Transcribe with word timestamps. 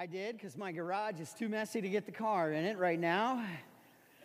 I 0.00 0.06
did 0.06 0.38
because 0.38 0.56
my 0.56 0.72
garage 0.72 1.20
is 1.20 1.30
too 1.34 1.50
messy 1.50 1.82
to 1.82 1.88
get 1.90 2.06
the 2.06 2.12
car 2.12 2.52
in 2.52 2.64
it 2.64 2.78
right 2.78 2.98
now. 2.98 3.44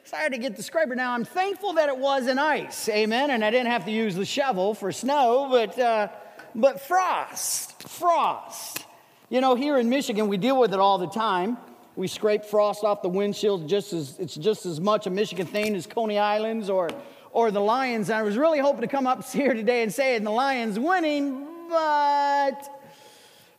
So 0.05 0.15
I 0.15 0.21
had 0.21 0.31
to 0.31 0.37
get 0.37 0.55
the 0.55 0.63
scraper. 0.63 0.95
Now 0.95 1.11
I'm 1.11 1.25
thankful 1.25 1.73
that 1.73 1.89
it 1.89 1.97
wasn't 1.97 2.39
ice, 2.39 2.87
amen, 2.87 3.29
and 3.29 3.43
I 3.43 3.51
didn't 3.51 3.67
have 3.67 3.83
to 3.83 3.91
use 3.91 4.15
the 4.15 4.23
shovel 4.23 4.73
for 4.73 4.93
snow, 4.93 5.49
but 5.51 5.77
uh, 5.77 6.07
but 6.55 6.79
frost, 6.79 7.89
frost. 7.89 8.85
You 9.29 9.41
know, 9.41 9.55
here 9.55 9.77
in 9.77 9.89
Michigan, 9.89 10.29
we 10.29 10.37
deal 10.37 10.57
with 10.57 10.73
it 10.73 10.79
all 10.79 10.97
the 10.97 11.09
time. 11.09 11.57
We 11.97 12.07
scrape 12.07 12.45
frost 12.45 12.85
off 12.85 13.01
the 13.01 13.09
windshield 13.09 13.67
just 13.67 13.91
as 13.91 14.17
it's 14.17 14.35
just 14.35 14.65
as 14.65 14.79
much 14.79 15.07
a 15.07 15.09
Michigan 15.09 15.45
thing 15.45 15.75
as 15.75 15.85
Coney 15.87 16.17
Islands 16.17 16.69
or 16.69 16.89
or 17.33 17.51
the 17.51 17.59
Lions. 17.59 18.09
I 18.09 18.21
was 18.21 18.37
really 18.37 18.59
hoping 18.59 18.83
to 18.83 18.87
come 18.87 19.07
up 19.07 19.25
here 19.29 19.53
today 19.53 19.83
and 19.83 19.93
say, 19.93 20.13
it, 20.13 20.17
and 20.19 20.25
the 20.25 20.31
Lions 20.31 20.79
winning, 20.79 21.45
but 21.69 22.81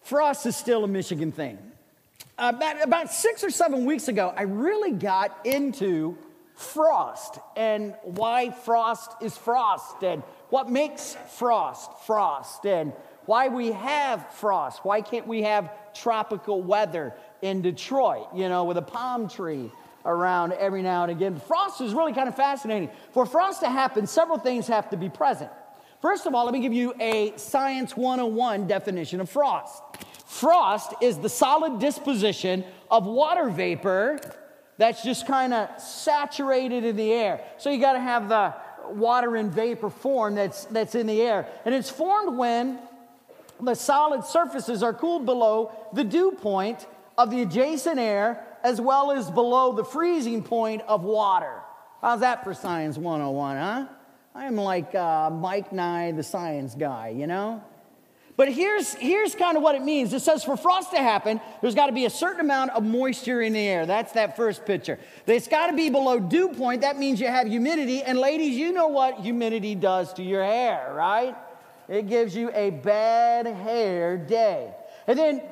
frost 0.00 0.46
is 0.46 0.56
still 0.56 0.82
a 0.82 0.88
Michigan 0.88 1.30
thing. 1.30 1.58
Uh, 2.38 2.52
about, 2.54 2.82
about 2.82 3.10
six 3.10 3.42
or 3.42 3.50
seven 3.50 3.86
weeks 3.86 4.08
ago, 4.08 4.32
I 4.36 4.42
really 4.42 4.92
got 4.92 5.46
into 5.46 6.18
frost 6.54 7.38
and 7.56 7.94
why 8.02 8.50
frost 8.50 9.10
is 9.22 9.36
frost 9.36 10.02
and 10.02 10.22
what 10.50 10.70
makes 10.70 11.16
frost 11.38 11.90
frost 12.06 12.66
and 12.66 12.92
why 13.24 13.48
we 13.48 13.72
have 13.72 14.30
frost. 14.34 14.84
Why 14.84 15.00
can't 15.00 15.26
we 15.26 15.42
have 15.42 15.70
tropical 15.94 16.62
weather 16.62 17.14
in 17.40 17.62
Detroit, 17.62 18.28
you 18.34 18.50
know, 18.50 18.64
with 18.64 18.76
a 18.76 18.82
palm 18.82 19.28
tree 19.28 19.70
around 20.04 20.52
every 20.52 20.82
now 20.82 21.04
and 21.04 21.12
again? 21.12 21.40
Frost 21.40 21.80
is 21.80 21.94
really 21.94 22.12
kind 22.12 22.28
of 22.28 22.36
fascinating. 22.36 22.90
For 23.12 23.24
frost 23.24 23.60
to 23.60 23.70
happen, 23.70 24.06
several 24.06 24.38
things 24.38 24.66
have 24.66 24.90
to 24.90 24.98
be 24.98 25.08
present. 25.08 25.50
First 26.02 26.26
of 26.26 26.34
all, 26.34 26.44
let 26.44 26.52
me 26.52 26.60
give 26.60 26.74
you 26.74 26.94
a 27.00 27.32
Science 27.36 27.96
101 27.96 28.66
definition 28.66 29.20
of 29.20 29.30
frost. 29.30 29.82
Frost 30.26 30.92
is 31.00 31.18
the 31.18 31.28
solid 31.28 31.78
disposition 31.78 32.64
of 32.90 33.06
water 33.06 33.48
vapor 33.48 34.20
that's 34.76 35.02
just 35.02 35.26
kind 35.26 35.54
of 35.54 35.80
saturated 35.80 36.84
in 36.84 36.96
the 36.96 37.12
air. 37.12 37.40
So 37.58 37.70
you 37.70 37.80
got 37.80 37.94
to 37.94 38.00
have 38.00 38.28
the 38.28 38.54
water 38.88 39.36
in 39.36 39.50
vapor 39.50 39.88
form 39.88 40.34
that's, 40.34 40.64
that's 40.66 40.94
in 40.94 41.06
the 41.06 41.22
air. 41.22 41.46
And 41.64 41.74
it's 41.74 41.88
formed 41.88 42.36
when 42.36 42.78
the 43.60 43.74
solid 43.74 44.24
surfaces 44.24 44.82
are 44.82 44.92
cooled 44.92 45.24
below 45.24 45.72
the 45.92 46.04
dew 46.04 46.32
point 46.32 46.86
of 47.16 47.30
the 47.30 47.42
adjacent 47.42 47.98
air 47.98 48.44
as 48.62 48.80
well 48.80 49.12
as 49.12 49.30
below 49.30 49.72
the 49.72 49.84
freezing 49.84 50.42
point 50.42 50.82
of 50.88 51.04
water. 51.04 51.62
How's 52.02 52.20
that 52.20 52.44
for 52.44 52.52
Science 52.52 52.98
101, 52.98 53.56
huh? 53.56 53.86
I'm 54.34 54.56
like 54.56 54.94
uh, 54.94 55.30
Mike 55.30 55.72
Nye, 55.72 56.12
the 56.12 56.22
science 56.22 56.74
guy, 56.74 57.08
you 57.08 57.26
know? 57.26 57.64
But 58.36 58.52
here's, 58.52 58.92
here's 58.94 59.34
kind 59.34 59.56
of 59.56 59.62
what 59.62 59.74
it 59.74 59.82
means. 59.82 60.12
It 60.12 60.20
says 60.20 60.44
for 60.44 60.58
frost 60.58 60.90
to 60.90 60.98
happen, 60.98 61.40
there's 61.62 61.74
got 61.74 61.86
to 61.86 61.92
be 61.92 62.04
a 62.04 62.10
certain 62.10 62.40
amount 62.40 62.72
of 62.72 62.84
moisture 62.84 63.40
in 63.40 63.54
the 63.54 63.66
air. 63.66 63.86
That's 63.86 64.12
that 64.12 64.36
first 64.36 64.66
picture. 64.66 64.98
It's 65.26 65.48
got 65.48 65.68
to 65.68 65.72
be 65.72 65.88
below 65.88 66.20
dew 66.20 66.50
point. 66.50 66.82
That 66.82 66.98
means 66.98 67.18
you 67.18 67.28
have 67.28 67.46
humidity. 67.46 68.02
And 68.02 68.18
ladies, 68.18 68.56
you 68.56 68.72
know 68.72 68.88
what 68.88 69.20
humidity 69.20 69.74
does 69.74 70.12
to 70.14 70.22
your 70.22 70.44
hair, 70.44 70.92
right? 70.94 71.34
It 71.88 72.08
gives 72.08 72.36
you 72.36 72.50
a 72.52 72.70
bad 72.70 73.46
hair 73.46 74.18
day. 74.18 74.74
And 75.06 75.18
then 75.18 75.42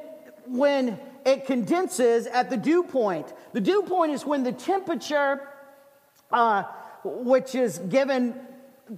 when 0.46 0.98
it 1.24 1.46
condenses 1.46 2.26
at 2.26 2.50
the 2.50 2.56
dew 2.56 2.82
point, 2.82 3.32
the 3.54 3.60
dew 3.62 3.82
point 3.82 4.12
is 4.12 4.26
when 4.26 4.42
the 4.42 4.52
temperature, 4.52 5.40
uh, 6.30 6.64
which 7.02 7.54
is 7.54 7.78
given 7.78 8.34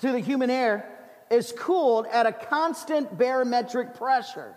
to 0.01 0.11
the 0.11 0.19
human 0.19 0.51
air, 0.51 0.96
is 1.31 1.53
cooled 1.57 2.07
at 2.07 2.27
a 2.27 2.33
constant 2.33 3.17
barometric 3.19 3.95
pressure. 3.95 4.55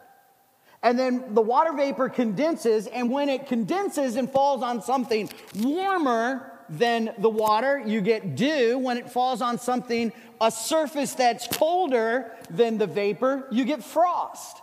And 0.81 0.97
then 0.97 1.33
the 1.33 1.41
water 1.41 1.73
vapor 1.73 2.09
condenses, 2.09 2.87
and 2.87 3.11
when 3.11 3.27
it 3.27 3.47
condenses 3.47 4.15
and 4.15 4.29
falls 4.29 4.63
on 4.63 4.81
something 4.81 5.29
warmer 5.57 6.51
than 6.69 7.13
the 7.17 7.29
water, 7.29 7.81
you 7.85 7.99
get 7.99 8.35
dew. 8.35 8.77
When 8.77 8.97
it 8.97 9.11
falls 9.11 9.41
on 9.41 9.57
something, 9.57 10.13
a 10.39 10.51
surface 10.51 11.13
that's 11.15 11.47
colder 11.47 12.31
than 12.49 12.77
the 12.77 12.87
vapor, 12.87 13.47
you 13.51 13.65
get 13.65 13.83
frost. 13.83 14.61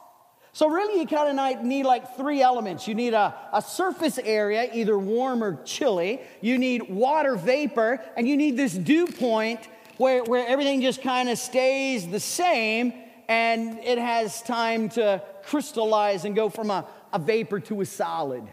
So, 0.52 0.70
really, 0.70 1.00
you 1.00 1.06
kind 1.06 1.38
of 1.38 1.64
need 1.64 1.84
like 1.84 2.16
three 2.16 2.40
elements. 2.40 2.88
You 2.88 2.94
need 2.94 3.12
a, 3.12 3.34
a 3.52 3.60
surface 3.60 4.18
area, 4.18 4.70
either 4.72 4.98
warm 4.98 5.44
or 5.44 5.62
chilly. 5.64 6.22
You 6.40 6.56
need 6.56 6.88
water 6.88 7.36
vapor, 7.36 8.02
and 8.16 8.26
you 8.26 8.38
need 8.38 8.56
this 8.56 8.72
dew 8.72 9.06
point 9.06 9.60
where, 9.98 10.24
where 10.24 10.46
everything 10.46 10.80
just 10.82 11.02
kind 11.02 11.28
of 11.28 11.38
stays 11.38 12.06
the 12.08 12.20
same 12.20 12.92
and 13.28 13.78
it 13.78 13.98
has 13.98 14.42
time 14.42 14.88
to 14.90 15.22
crystallize 15.44 16.24
and 16.24 16.36
go 16.36 16.48
from 16.48 16.70
a, 16.70 16.86
a 17.12 17.18
vapor 17.18 17.60
to 17.60 17.80
a 17.80 17.86
solid. 17.86 18.44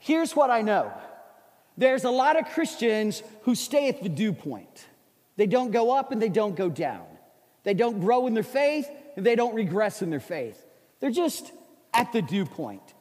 Here's 0.00 0.34
what 0.34 0.50
I 0.50 0.62
know 0.62 0.92
there's 1.78 2.04
a 2.04 2.10
lot 2.10 2.38
of 2.38 2.46
Christians 2.46 3.22
who 3.42 3.54
stay 3.54 3.88
at 3.88 4.02
the 4.02 4.08
dew 4.08 4.32
point. 4.32 4.86
They 5.36 5.46
don't 5.46 5.70
go 5.70 5.94
up 5.94 6.10
and 6.10 6.22
they 6.22 6.30
don't 6.30 6.56
go 6.56 6.70
down. 6.70 7.04
They 7.64 7.74
don't 7.74 8.00
grow 8.00 8.26
in 8.26 8.34
their 8.34 8.42
faith 8.42 8.88
and 9.16 9.26
they 9.26 9.36
don't 9.36 9.54
regress 9.54 10.00
in 10.00 10.08
their 10.08 10.20
faith. 10.20 10.64
They're 11.00 11.10
just 11.10 11.52
at 11.92 12.12
the 12.12 12.22
dew 12.22 12.46
point. 12.46 12.94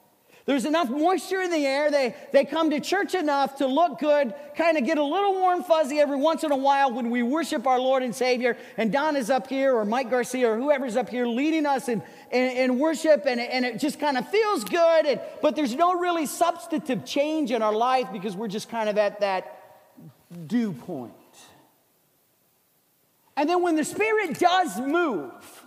There's 0.45 0.65
enough 0.65 0.91
moisture 0.91 1.41
in 1.41 1.49
the 1.49 1.65
air. 1.65 1.89
They, 1.89 2.15
they 2.31 2.45
come 2.45 2.69
to 2.69 2.79
church 2.79 3.15
enough 3.15 3.57
to 3.57 3.67
look 3.67 3.99
good, 3.99 4.33
kind 4.55 4.77
of 4.77 4.85
get 4.85 4.99
a 4.99 5.03
little 5.03 5.33
warm 5.33 5.63
fuzzy 5.63 5.99
every 5.99 6.17
once 6.17 6.43
in 6.43 6.51
a 6.51 6.57
while 6.57 6.91
when 6.91 7.09
we 7.09 7.23
worship 7.23 7.65
our 7.65 7.79
Lord 7.79 8.03
and 8.03 8.13
Savior. 8.13 8.55
And 8.77 8.91
Don 8.91 9.15
is 9.15 9.31
up 9.31 9.47
here, 9.47 9.75
or 9.75 9.85
Mike 9.85 10.11
Garcia, 10.11 10.51
or 10.51 10.57
whoever's 10.57 10.97
up 10.97 11.09
here 11.09 11.25
leading 11.25 11.65
us 11.65 11.89
in, 11.89 12.03
in, 12.31 12.57
in 12.57 12.79
worship, 12.79 13.25
and, 13.25 13.39
and 13.39 13.65
it 13.65 13.79
just 13.79 13.99
kind 13.99 14.17
of 14.17 14.29
feels 14.29 14.63
good. 14.65 15.07
And, 15.07 15.19
but 15.41 15.55
there's 15.55 15.73
no 15.73 15.95
really 15.99 16.27
substantive 16.27 17.05
change 17.05 17.49
in 17.49 17.63
our 17.63 17.73
life 17.73 18.09
because 18.13 18.35
we're 18.35 18.47
just 18.47 18.69
kind 18.69 18.87
of 18.87 18.99
at 18.99 19.21
that 19.21 19.51
dew 20.45 20.73
point. 20.73 21.13
And 23.35 23.49
then 23.49 23.63
when 23.63 23.75
the 23.75 23.83
Spirit 23.83 24.37
does 24.37 24.79
move, 24.79 25.64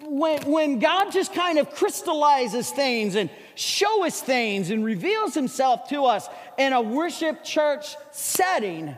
when, 0.00 0.42
when 0.50 0.78
God 0.78 1.10
just 1.10 1.34
kind 1.34 1.58
of 1.58 1.70
crystallizes 1.70 2.70
things 2.70 3.16
and 3.16 3.28
shows 3.54 4.06
us 4.06 4.20
things 4.20 4.70
and 4.70 4.84
reveals 4.84 5.34
himself 5.34 5.88
to 5.88 6.04
us 6.04 6.28
in 6.58 6.72
a 6.72 6.80
worship 6.80 7.42
church 7.42 7.96
setting, 8.12 8.96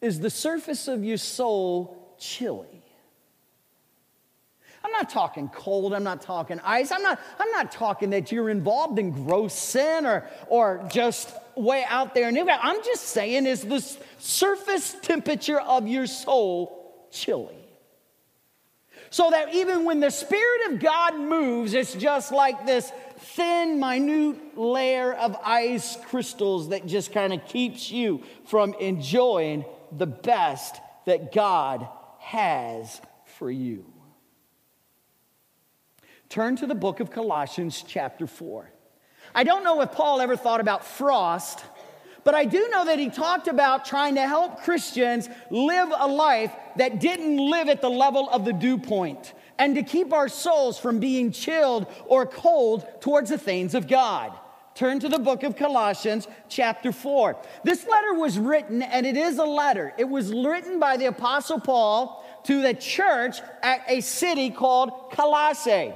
is 0.00 0.20
the 0.20 0.30
surface 0.30 0.88
of 0.88 1.04
your 1.04 1.16
soul 1.16 2.14
chilly? 2.18 2.66
I'm 4.82 4.92
not 4.92 5.10
talking 5.10 5.48
cold, 5.48 5.92
I'm 5.92 6.04
not 6.04 6.22
talking 6.22 6.58
ice, 6.64 6.90
I'm 6.90 7.02
not, 7.02 7.20
I'm 7.38 7.50
not 7.50 7.70
talking 7.70 8.10
that 8.10 8.32
you're 8.32 8.48
involved 8.48 8.98
in 8.98 9.10
gross 9.10 9.52
sin 9.52 10.06
or, 10.06 10.26
or 10.48 10.88
just 10.90 11.34
way 11.54 11.84
out 11.86 12.14
there. 12.14 12.28
I'm 12.28 12.82
just 12.82 13.08
saying, 13.08 13.46
is 13.46 13.62
the 13.62 13.86
surface 14.18 14.96
temperature 15.02 15.60
of 15.60 15.86
your 15.86 16.06
soul 16.06 17.08
chilly? 17.10 17.59
So 19.10 19.30
that 19.30 19.52
even 19.54 19.84
when 19.84 19.98
the 19.98 20.10
Spirit 20.10 20.72
of 20.72 20.80
God 20.80 21.18
moves, 21.18 21.74
it's 21.74 21.94
just 21.94 22.30
like 22.30 22.64
this 22.64 22.92
thin, 23.18 23.80
minute 23.80 24.56
layer 24.56 25.12
of 25.12 25.36
ice 25.44 25.96
crystals 26.06 26.68
that 26.68 26.86
just 26.86 27.12
kind 27.12 27.32
of 27.32 27.44
keeps 27.46 27.90
you 27.90 28.22
from 28.46 28.72
enjoying 28.74 29.64
the 29.90 30.06
best 30.06 30.76
that 31.06 31.32
God 31.32 31.88
has 32.20 33.00
for 33.24 33.50
you. 33.50 33.84
Turn 36.28 36.54
to 36.56 36.66
the 36.68 36.76
book 36.76 37.00
of 37.00 37.10
Colossians, 37.10 37.84
chapter 37.84 38.28
4. 38.28 38.70
I 39.34 39.42
don't 39.42 39.64
know 39.64 39.80
if 39.80 39.90
Paul 39.90 40.20
ever 40.20 40.36
thought 40.36 40.60
about 40.60 40.84
frost 40.84 41.64
but 42.24 42.34
I 42.34 42.44
do 42.44 42.68
know 42.70 42.84
that 42.84 42.98
he 42.98 43.08
talked 43.08 43.48
about 43.48 43.84
trying 43.84 44.14
to 44.16 44.26
help 44.26 44.62
Christians 44.62 45.28
live 45.50 45.88
a 45.96 46.06
life 46.06 46.52
that 46.76 47.00
didn't 47.00 47.38
live 47.38 47.68
at 47.68 47.80
the 47.80 47.90
level 47.90 48.28
of 48.30 48.44
the 48.44 48.52
dew 48.52 48.78
point 48.78 49.32
and 49.58 49.74
to 49.74 49.82
keep 49.82 50.12
our 50.12 50.28
souls 50.28 50.78
from 50.78 50.98
being 50.98 51.30
chilled 51.30 51.86
or 52.06 52.26
cold 52.26 52.86
towards 53.00 53.30
the 53.30 53.38
things 53.38 53.74
of 53.74 53.86
God. 53.86 54.32
Turn 54.74 55.00
to 55.00 55.08
the 55.08 55.18
book 55.18 55.42
of 55.42 55.56
Colossians, 55.56 56.26
chapter 56.48 56.92
4. 56.92 57.36
This 57.64 57.86
letter 57.86 58.14
was 58.14 58.38
written, 58.38 58.80
and 58.80 59.04
it 59.04 59.16
is 59.16 59.36
a 59.36 59.44
letter. 59.44 59.92
It 59.98 60.08
was 60.08 60.32
written 60.32 60.80
by 60.80 60.96
the 60.96 61.06
Apostle 61.06 61.60
Paul 61.60 62.24
to 62.44 62.62
the 62.62 62.72
church 62.72 63.40
at 63.62 63.82
a 63.88 64.00
city 64.00 64.48
called 64.48 65.10
Colossae. 65.12 65.92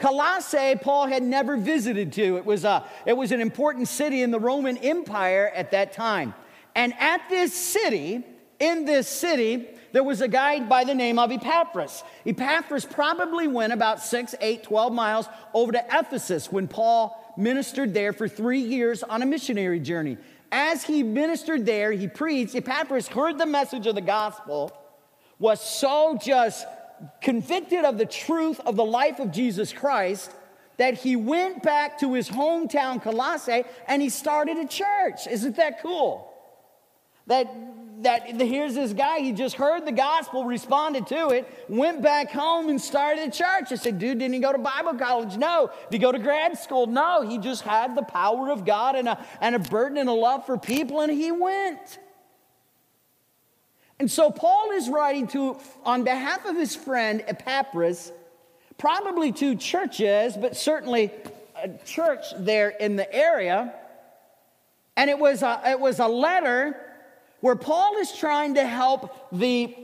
Colossae, 0.00 0.76
Paul 0.80 1.06
had 1.06 1.22
never 1.22 1.56
visited 1.56 2.12
to. 2.14 2.38
It 2.38 2.46
was, 2.46 2.64
a, 2.64 2.84
it 3.06 3.16
was 3.16 3.32
an 3.32 3.40
important 3.40 3.86
city 3.86 4.22
in 4.22 4.30
the 4.30 4.40
Roman 4.40 4.78
Empire 4.78 5.52
at 5.54 5.70
that 5.72 5.92
time. 5.92 6.34
And 6.74 6.94
at 6.98 7.28
this 7.28 7.52
city, 7.54 8.24
in 8.58 8.86
this 8.86 9.06
city, 9.06 9.68
there 9.92 10.02
was 10.02 10.22
a 10.22 10.28
guy 10.28 10.60
by 10.60 10.84
the 10.84 10.94
name 10.94 11.18
of 11.18 11.30
Epaphras. 11.30 12.02
Epaphras 12.24 12.86
probably 12.86 13.46
went 13.46 13.72
about 13.72 14.00
six, 14.00 14.34
eight, 14.40 14.62
12 14.62 14.92
miles 14.92 15.28
over 15.52 15.72
to 15.72 15.84
Ephesus 15.92 16.50
when 16.50 16.66
Paul 16.66 17.34
ministered 17.36 17.92
there 17.92 18.12
for 18.12 18.26
three 18.26 18.60
years 18.60 19.02
on 19.02 19.22
a 19.22 19.26
missionary 19.26 19.80
journey. 19.80 20.16
As 20.52 20.82
he 20.82 21.02
ministered 21.02 21.66
there, 21.66 21.92
he 21.92 22.08
preached. 22.08 22.54
Epaphras 22.54 23.08
heard 23.08 23.38
the 23.38 23.46
message 23.46 23.86
of 23.86 23.94
the 23.94 24.00
gospel, 24.00 24.72
was 25.38 25.60
so 25.60 26.18
just 26.22 26.66
convicted 27.22 27.84
of 27.84 27.98
the 27.98 28.06
truth 28.06 28.60
of 28.60 28.76
the 28.76 28.84
life 28.84 29.18
of 29.18 29.32
Jesus 29.32 29.72
Christ 29.72 30.30
that 30.76 30.94
he 30.94 31.16
went 31.16 31.62
back 31.62 32.00
to 32.00 32.14
his 32.14 32.28
hometown 32.28 33.02
Colossae 33.02 33.64
and 33.86 34.00
he 34.00 34.08
started 34.08 34.56
a 34.56 34.66
church. 34.66 35.26
Isn't 35.30 35.56
that 35.56 35.82
cool? 35.82 36.32
That 37.26 37.48
that 38.02 38.40
here's 38.40 38.74
this 38.74 38.92
guy, 38.92 39.20
he 39.20 39.32
just 39.32 39.56
heard 39.56 39.86
the 39.86 39.92
gospel, 39.92 40.44
responded 40.44 41.06
to 41.08 41.30
it, 41.30 41.46
went 41.68 42.02
back 42.02 42.30
home 42.30 42.68
and 42.68 42.80
started 42.80 43.28
a 43.28 43.30
church. 43.30 43.72
I 43.72 43.74
said, 43.74 43.98
dude, 43.98 44.18
didn't 44.18 44.34
he 44.34 44.40
go 44.40 44.52
to 44.52 44.58
Bible 44.58 44.94
college? 44.94 45.36
No. 45.36 45.70
Did 45.90 45.98
he 45.98 45.98
go 45.98 46.12
to 46.12 46.18
grad 46.18 46.58
school? 46.58 46.86
No. 46.86 47.22
He 47.28 47.38
just 47.38 47.62
had 47.62 47.94
the 47.94 48.02
power 48.02 48.50
of 48.50 48.64
God 48.64 48.96
and 48.96 49.08
a, 49.08 49.24
and 49.40 49.54
a 49.54 49.58
burden 49.58 49.98
and 49.98 50.08
a 50.08 50.12
love 50.12 50.46
for 50.46 50.56
people, 50.56 51.00
and 51.00 51.12
he 51.12 51.30
went. 51.30 51.98
And 54.00 54.10
so 54.10 54.30
Paul 54.30 54.70
is 54.72 54.88
writing 54.88 55.26
to, 55.28 55.58
on 55.84 56.04
behalf 56.04 56.46
of 56.46 56.56
his 56.56 56.74
friend 56.74 57.22
Epaphras, 57.28 58.10
probably 58.78 59.30
to 59.32 59.54
churches, 59.54 60.38
but 60.38 60.56
certainly 60.56 61.12
a 61.62 61.68
church 61.84 62.24
there 62.38 62.70
in 62.70 62.96
the 62.96 63.14
area. 63.14 63.74
And 64.96 65.10
it 65.10 65.18
was 65.18 65.42
a, 65.42 65.60
it 65.66 65.78
was 65.78 65.98
a 65.98 66.06
letter 66.08 66.74
where 67.42 67.56
Paul 67.56 67.98
is 67.98 68.10
trying 68.12 68.54
to 68.54 68.66
help 68.66 69.28
the 69.32 69.76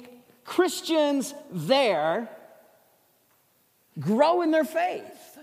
Christians 0.45 1.35
there 1.53 2.31
grow 4.01 4.41
in 4.41 4.51
their 4.51 4.65
faith. 4.65 5.39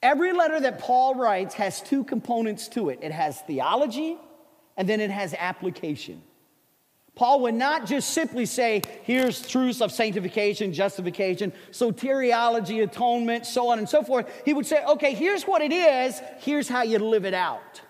Every 0.00 0.32
letter 0.32 0.60
that 0.60 0.78
Paul 0.78 1.16
writes 1.16 1.56
has 1.56 1.82
two 1.82 2.04
components 2.04 2.68
to 2.68 2.90
it 2.90 3.00
it 3.02 3.10
has 3.10 3.40
theology 3.40 4.16
and 4.76 4.88
then 4.88 5.00
it 5.00 5.10
has 5.10 5.34
application. 5.36 6.22
Paul 7.14 7.40
would 7.42 7.54
not 7.54 7.86
just 7.86 8.10
simply 8.10 8.44
say, 8.44 8.82
here's 9.02 9.46
truths 9.46 9.80
of 9.80 9.92
sanctification, 9.92 10.72
justification, 10.72 11.52
soteriology, 11.70 12.82
atonement, 12.82 13.46
so 13.46 13.68
on 13.68 13.78
and 13.78 13.88
so 13.88 14.02
forth. 14.02 14.26
He 14.44 14.52
would 14.52 14.66
say, 14.66 14.84
okay, 14.84 15.14
here's 15.14 15.44
what 15.44 15.62
it 15.62 15.72
is, 15.72 16.20
here's 16.38 16.68
how 16.68 16.82
you 16.82 16.98
live 16.98 17.24
it 17.24 17.34
out. 17.34 17.80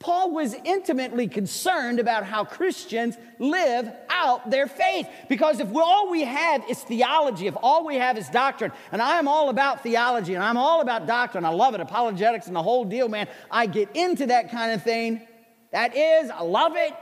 Paul 0.00 0.32
was 0.32 0.56
intimately 0.64 1.28
concerned 1.28 2.00
about 2.00 2.24
how 2.24 2.44
Christians 2.44 3.16
live 3.38 3.88
out 4.10 4.50
their 4.50 4.66
faith. 4.66 5.06
Because 5.28 5.60
if 5.60 5.68
all 5.72 6.10
we 6.10 6.24
have 6.24 6.68
is 6.68 6.80
theology, 6.80 7.46
if 7.46 7.54
all 7.62 7.86
we 7.86 7.94
have 7.94 8.18
is 8.18 8.28
doctrine, 8.28 8.72
and 8.90 9.00
I 9.00 9.20
am 9.20 9.28
all 9.28 9.48
about 9.48 9.84
theology 9.84 10.34
and 10.34 10.42
I'm 10.42 10.56
all 10.56 10.80
about 10.80 11.06
doctrine, 11.06 11.44
I 11.44 11.50
love 11.50 11.74
it, 11.74 11.80
apologetics 11.80 12.48
and 12.48 12.56
the 12.56 12.62
whole 12.62 12.84
deal, 12.84 13.08
man. 13.08 13.28
I 13.48 13.66
get 13.66 13.94
into 13.94 14.26
that 14.26 14.50
kind 14.50 14.72
of 14.72 14.82
thing. 14.82 15.22
That 15.70 15.96
is, 15.96 16.30
I 16.30 16.42
love 16.42 16.72
it. 16.74 16.92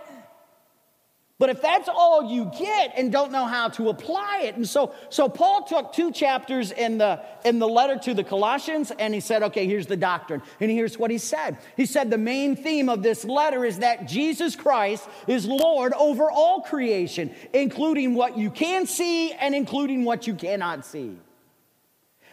But 1.41 1.49
if 1.49 1.63
that's 1.63 1.89
all 1.89 2.31
you 2.31 2.53
get 2.59 2.93
and 2.99 3.11
don't 3.11 3.33
know 3.33 3.47
how 3.47 3.71
to 3.71 3.89
apply 3.89 4.43
it, 4.43 4.57
and 4.57 4.69
so, 4.69 4.95
so 5.09 5.27
Paul 5.27 5.63
took 5.63 5.91
two 5.91 6.13
chapters 6.13 6.71
in 6.71 6.99
the, 6.99 7.19
in 7.47 7.59
the 7.59 7.67
letter 7.67 7.97
to 8.01 8.13
the 8.13 8.23
Colossians 8.23 8.91
and 8.91 9.15
he 9.15 9.21
said, 9.21 9.43
okay, 9.45 9.67
here's 9.67 9.87
the 9.87 9.97
doctrine. 9.97 10.43
And 10.61 10.71
here's 10.71 10.99
what 10.99 11.11
he 11.11 11.17
said. 11.17 11.57
He 11.79 11.87
said, 11.87 12.11
the 12.11 12.19
main 12.19 12.57
theme 12.57 12.91
of 12.91 13.03
this 13.03 13.25
letter 13.25 13.65
is 13.65 13.79
that 13.79 14.07
Jesus 14.07 14.55
Christ 14.55 15.09
is 15.27 15.47
Lord 15.47 15.95
over 15.95 16.31
all 16.31 16.61
creation, 16.61 17.35
including 17.55 18.15
what 18.15 18.37
you 18.37 18.51
can 18.51 18.85
see 18.85 19.33
and 19.33 19.55
including 19.55 20.05
what 20.05 20.27
you 20.27 20.35
cannot 20.35 20.85
see. 20.85 21.17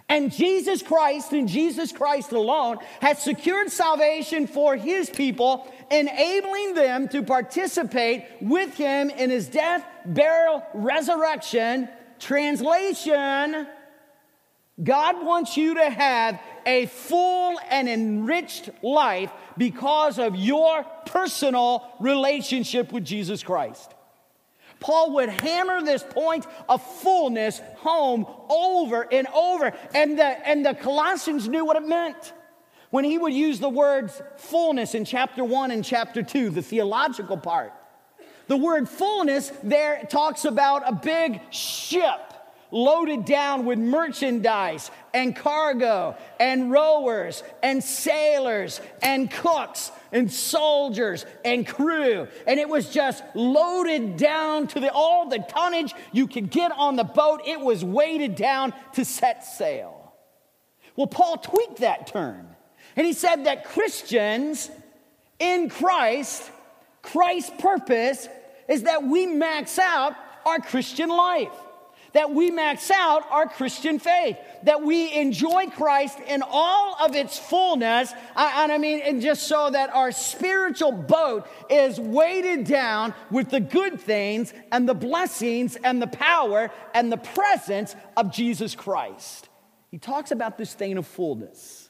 And 0.09 0.31
Jesus 0.31 0.81
Christ 0.81 1.33
and 1.33 1.49
Jesus 1.49 1.91
Christ 1.91 2.31
alone 2.31 2.77
has 3.01 3.21
secured 3.21 3.69
salvation 3.69 4.47
for 4.47 4.75
his 4.77 5.09
people, 5.09 5.71
enabling 5.91 6.75
them 6.75 7.09
to 7.09 7.23
participate 7.23 8.25
with 8.39 8.75
him 8.75 9.09
in 9.09 9.29
his 9.29 9.47
death, 9.47 9.85
burial, 10.05 10.63
resurrection. 10.73 11.89
Translation 12.19 13.67
God 14.83 15.25
wants 15.25 15.57
you 15.57 15.73
to 15.73 15.89
have 15.89 16.39
a 16.65 16.85
full 16.85 17.59
and 17.69 17.89
enriched 17.89 18.69
life 18.83 19.31
because 19.57 20.19
of 20.19 20.35
your 20.35 20.83
personal 21.05 21.91
relationship 21.99 22.91
with 22.91 23.03
Jesus 23.03 23.41
Christ. 23.41 23.93
Paul 24.79 25.15
would 25.15 25.29
hammer 25.29 25.81
this 25.81 26.03
point 26.03 26.45
of 26.69 26.81
fullness 27.01 27.61
home 27.77 28.25
over 28.49 29.07
and 29.11 29.27
over. 29.27 29.73
And 29.93 30.17
the, 30.17 30.47
and 30.47 30.65
the 30.65 30.73
Colossians 30.73 31.47
knew 31.47 31.65
what 31.65 31.77
it 31.77 31.87
meant. 31.87 32.33
When 32.89 33.03
he 33.03 33.17
would 33.17 33.33
use 33.33 33.59
the 33.59 33.69
words 33.69 34.21
fullness 34.37 34.95
in 34.95 35.03
chapter 35.03 35.43
1 35.43 35.71
and 35.71 35.83
chapter 35.83 36.23
2, 36.23 36.51
the 36.51 36.61
theological 36.61 37.37
part, 37.37 37.73
the 38.47 38.57
word 38.57 38.87
fullness 38.87 39.51
there 39.61 40.07
talks 40.09 40.45
about 40.45 40.87
a 40.87 40.93
big 40.93 41.41
ship 41.51 42.26
loaded 42.71 43.25
down 43.25 43.65
with 43.65 43.79
merchandise 43.79 44.91
and 45.13 45.35
cargo 45.35 46.15
and 46.39 46.71
rowers 46.71 47.43
and 47.63 47.83
sailors 47.83 48.81
and 49.01 49.31
cooks 49.31 49.91
and 50.11 50.31
soldiers 50.31 51.25
and 51.45 51.67
crew. 51.67 52.27
And 52.45 52.59
it 52.59 52.67
was 52.67 52.89
just 52.89 53.23
loaded 53.35 54.17
down 54.17 54.67
to 54.67 54.79
the, 54.79 54.91
all 54.91 55.29
the 55.29 55.39
tonnage 55.39 55.93
you 56.11 56.27
could 56.27 56.49
get 56.49 56.71
on 56.71 56.95
the 56.95 57.03
boat. 57.03 57.41
It 57.45 57.59
was 57.59 57.83
weighted 57.83 58.35
down 58.35 58.73
to 58.93 59.05
set 59.05 59.45
sail. 59.45 60.13
Well, 60.95 61.07
Paul 61.07 61.37
tweaked 61.37 61.77
that 61.77 62.07
term. 62.07 62.47
And 62.95 63.05
he 63.05 63.13
said 63.13 63.45
that 63.45 63.65
Christians 63.65 64.71
in 65.39 65.69
Christ, 65.69 66.49
Christ's 67.03 67.51
purpose 67.59 68.27
is 68.67 68.83
that 68.83 69.03
we 69.03 69.27
max 69.27 69.77
out 69.77 70.15
our 70.45 70.59
Christian 70.59 71.09
life 71.09 71.51
that 72.13 72.33
we 72.33 72.51
max 72.51 72.89
out 72.91 73.29
our 73.31 73.47
Christian 73.47 73.99
faith, 73.99 74.37
that 74.63 74.81
we 74.81 75.13
enjoy 75.13 75.67
Christ 75.67 76.19
in 76.27 76.43
all 76.45 76.95
of 76.99 77.15
its 77.15 77.37
fullness. 77.37 78.11
And 78.35 78.71
I 78.71 78.77
mean, 78.77 79.01
and 79.01 79.21
just 79.21 79.43
so 79.47 79.69
that 79.69 79.89
our 79.91 80.11
spiritual 80.11 80.91
boat 80.91 81.47
is 81.69 81.99
weighted 81.99 82.65
down 82.65 83.13
with 83.29 83.49
the 83.49 83.59
good 83.59 83.99
things 83.99 84.53
and 84.71 84.87
the 84.87 84.95
blessings 84.95 85.75
and 85.75 86.01
the 86.01 86.07
power 86.07 86.71
and 86.93 87.11
the 87.11 87.17
presence 87.17 87.95
of 88.15 88.31
Jesus 88.31 88.75
Christ. 88.75 89.49
He 89.91 89.97
talks 89.97 90.31
about 90.31 90.57
this 90.57 90.73
thing 90.73 90.97
of 90.97 91.07
fullness. 91.07 91.89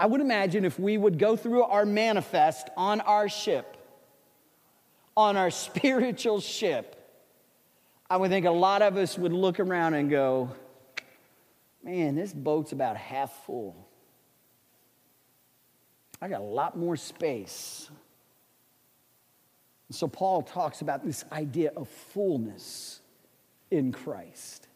I 0.00 0.06
would 0.06 0.20
imagine 0.20 0.64
if 0.64 0.78
we 0.78 0.96
would 0.96 1.18
go 1.18 1.36
through 1.36 1.64
our 1.64 1.84
manifest 1.84 2.68
on 2.76 3.00
our 3.00 3.28
ship, 3.28 3.76
on 5.16 5.36
our 5.36 5.50
spiritual 5.50 6.40
ship, 6.40 6.97
I 8.10 8.16
would 8.16 8.30
think 8.30 8.46
a 8.46 8.50
lot 8.50 8.82
of 8.82 8.96
us 8.96 9.18
would 9.18 9.32
look 9.32 9.60
around 9.60 9.94
and 9.94 10.08
go, 10.08 10.50
man, 11.82 12.14
this 12.14 12.32
boat's 12.32 12.72
about 12.72 12.96
half 12.96 13.30
full. 13.44 13.88
I 16.20 16.28
got 16.28 16.40
a 16.40 16.44
lot 16.44 16.76
more 16.76 16.96
space. 16.96 17.90
So, 19.90 20.06
Paul 20.06 20.42
talks 20.42 20.80
about 20.80 21.04
this 21.04 21.24
idea 21.32 21.72
of 21.76 21.88
fullness 21.88 23.00
in 23.70 23.92
Christ. 23.92 24.66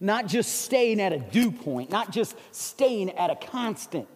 Not 0.00 0.26
just 0.26 0.62
staying 0.62 1.00
at 1.00 1.12
a 1.12 1.18
dew 1.18 1.52
point, 1.52 1.90
not 1.90 2.10
just 2.10 2.36
staying 2.50 3.10
at 3.10 3.30
a 3.30 3.36
constant, 3.36 4.08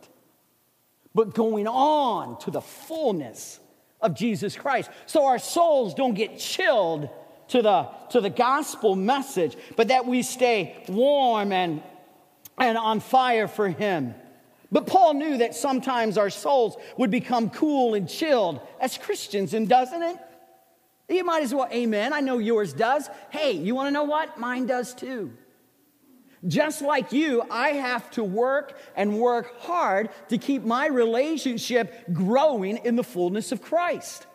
but 1.15 1.35
going 1.35 1.69
on 1.69 2.39
to 2.41 2.51
the 2.51 2.61
fullness 2.61 3.61
of 4.01 4.17
Jesus 4.17 4.57
Christ. 4.57 4.91
So 5.07 5.27
our 5.27 5.39
souls 5.39 5.95
don't 5.95 6.15
get 6.15 6.39
chilled 6.39 7.09
to 7.49 7.63
the, 7.63 7.89
to 8.11 8.21
the 8.21 8.31
gospel 8.31 8.97
message, 8.97 9.57
but 9.77 9.89
that 9.89 10.07
we 10.07 10.23
stay 10.23 10.85
warm 10.89 11.53
and, 11.53 11.83
and 12.59 12.79
on 12.79 13.01
fire 13.01 13.49
for 13.49 13.69
Him. 13.69 14.15
But 14.73 14.87
Paul 14.87 15.15
knew 15.15 15.39
that 15.39 15.55
sometimes 15.55 16.19
our 16.19 16.31
souls 16.31 16.77
would 16.97 17.11
become 17.11 17.51
cool 17.51 17.95
and 17.95 18.09
chilled 18.09 18.61
as 18.81 18.99
Christians, 18.99 19.55
and 19.55 19.69
doesn't 19.69 20.03
it? 20.03 20.17
You 21.09 21.25
might 21.25 21.45
as 21.45 21.55
well, 21.55 21.69
amen. 21.73 22.13
I 22.13 22.21
know 22.21 22.39
yours 22.39 22.73
does. 22.73 23.09
Hey, 23.31 23.53
you 23.53 23.75
want 23.77 23.87
to 23.87 23.93
know 23.93 24.05
what? 24.05 24.39
Mine 24.39 24.67
does 24.67 24.93
too. 24.93 25.33
Just 26.47 26.83
like 26.83 27.13
you, 27.13 27.43
I 27.51 27.71
have 27.71 28.11
to 28.13 28.25
work 28.25 28.79
and 28.95 29.19
work 29.19 29.61
hard 29.61 30.11
to 30.29 30.39
keep 30.39 30.63
my 30.63 30.87
relationship 30.87 32.13
growing 32.13 32.79
in 32.79 32.97
the 32.97 33.05
fullness 33.05 33.53
of 33.53 33.63
Christ. 33.63 34.27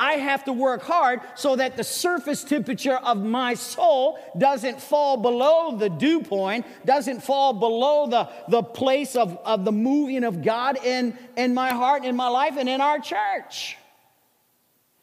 I 0.00 0.14
have 0.14 0.44
to 0.44 0.52
work 0.52 0.82
hard 0.82 1.20
so 1.34 1.56
that 1.56 1.76
the 1.76 1.82
surface 1.82 2.44
temperature 2.44 2.96
of 2.96 3.24
my 3.24 3.54
soul 3.54 4.18
doesn't 4.38 4.80
fall 4.80 5.16
below 5.16 5.76
the 5.76 5.88
dew 5.88 6.20
point, 6.20 6.66
doesn't 6.84 7.22
fall 7.22 7.52
below 7.52 8.06
the, 8.06 8.28
the 8.48 8.62
place 8.62 9.16
of, 9.16 9.36
of 9.44 9.64
the 9.64 9.72
moving 9.72 10.22
of 10.22 10.42
God 10.42 10.78
in, 10.84 11.18
in 11.36 11.52
my 11.52 11.70
heart, 11.70 12.04
in 12.04 12.14
my 12.14 12.28
life, 12.28 12.54
and 12.56 12.68
in 12.68 12.80
our 12.80 13.00
church. 13.00 13.76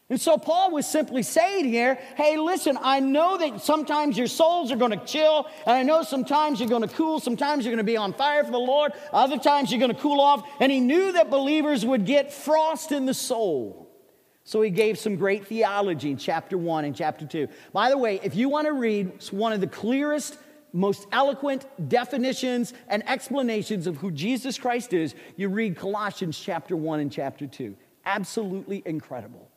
And 0.07 0.21
so 0.21 0.37
Paul 0.37 0.71
was 0.71 0.85
simply 0.85 1.23
saying 1.23 1.65
here, 1.65 1.95
hey, 2.15 2.37
listen, 2.37 2.77
I 2.79 2.99
know 2.99 3.37
that 3.37 3.61
sometimes 3.61 4.17
your 4.17 4.27
souls 4.27 4.71
are 4.71 4.75
going 4.75 4.97
to 4.97 5.03
chill, 5.03 5.47
and 5.65 5.75
I 5.75 5.83
know 5.83 6.03
sometimes 6.03 6.59
you're 6.59 6.69
going 6.69 6.83
to 6.83 6.95
cool, 6.95 7.19
sometimes 7.19 7.65
you're 7.65 7.71
going 7.71 7.85
to 7.85 7.91
be 7.91 7.97
on 7.97 8.13
fire 8.13 8.43
for 8.43 8.51
the 8.51 8.59
Lord, 8.59 8.93
other 9.11 9.39
times 9.39 9.71
you're 9.71 9.79
going 9.79 9.93
to 9.93 9.99
cool 9.99 10.21
off. 10.21 10.47
And 10.61 10.71
he 10.71 10.79
knew 10.79 11.11
that 11.13 11.31
believers 11.31 11.83
would 11.83 12.05
get 12.05 12.31
frost 12.31 12.91
in 12.91 13.07
the 13.07 13.15
soul. 13.15 13.84
So 14.45 14.61
he 14.61 14.69
gave 14.69 14.99
some 14.99 15.15
great 15.15 15.47
theology 15.47 16.11
in 16.11 16.17
chapter 16.17 16.55
1 16.55 16.85
and 16.85 16.95
chapter 16.95 17.25
2. 17.25 17.47
By 17.73 17.89
the 17.89 17.97
way, 17.97 18.19
if 18.23 18.35
you 18.35 18.47
want 18.47 18.67
to 18.67 18.73
read 18.73 19.23
one 19.31 19.51
of 19.51 19.59
the 19.59 19.67
clearest 19.67 20.37
most 20.71 21.07
eloquent 21.11 21.65
definitions 21.89 22.73
and 22.87 23.07
explanations 23.09 23.87
of 23.87 23.97
who 23.97 24.11
Jesus 24.11 24.59
Christ 24.59 24.93
is, 24.93 25.15
you 25.35 25.49
read 25.49 25.77
Colossians 25.77 26.37
chapter 26.37 26.75
1 26.75 26.99
and 26.99 27.11
chapter 27.11 27.47
2. 27.47 27.75
Absolutely 28.05 28.83
incredible. 28.85 29.49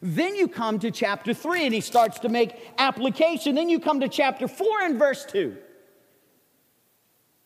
Then 0.00 0.36
you 0.36 0.46
come 0.46 0.78
to 0.80 0.92
chapter 0.92 1.34
3 1.34 1.64
and 1.64 1.74
he 1.74 1.80
starts 1.80 2.20
to 2.20 2.28
make 2.28 2.54
application. 2.78 3.56
Then 3.56 3.68
you 3.68 3.80
come 3.80 4.00
to 4.00 4.08
chapter 4.08 4.46
4 4.46 4.82
and 4.82 4.98
verse 4.98 5.24
2. 5.24 5.56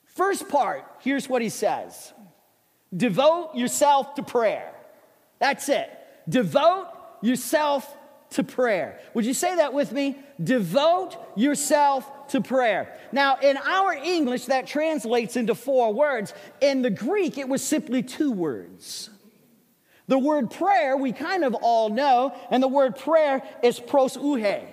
First 0.04 0.48
part, 0.48 0.84
here's 0.98 1.28
what 1.30 1.40
he 1.40 1.48
says 1.48 2.12
Devote 2.94 3.54
yourself 3.54 4.16
to 4.16 4.22
prayer. 4.22 4.74
That's 5.38 5.68
it. 5.70 5.97
Devote 6.28 6.88
yourself 7.22 7.96
to 8.30 8.44
prayer. 8.44 9.00
Would 9.14 9.24
you 9.24 9.34
say 9.34 9.56
that 9.56 9.72
with 9.72 9.92
me? 9.92 10.16
Devote 10.42 11.16
yourself 11.36 12.28
to 12.28 12.40
prayer. 12.40 12.94
Now, 13.10 13.38
in 13.38 13.56
our 13.56 13.92
English, 13.94 14.46
that 14.46 14.66
translates 14.66 15.36
into 15.36 15.54
four 15.54 15.94
words. 15.94 16.34
In 16.60 16.82
the 16.82 16.90
Greek, 16.90 17.38
it 17.38 17.48
was 17.48 17.62
simply 17.62 18.02
two 18.02 18.30
words. 18.30 19.10
The 20.08 20.18
word 20.18 20.50
prayer, 20.50 20.96
we 20.96 21.12
kind 21.12 21.44
of 21.44 21.54
all 21.54 21.90
know, 21.90 22.34
and 22.50 22.62
the 22.62 22.68
word 22.68 22.96
prayer 22.96 23.42
is 23.62 23.78
proseuche. 23.78 24.64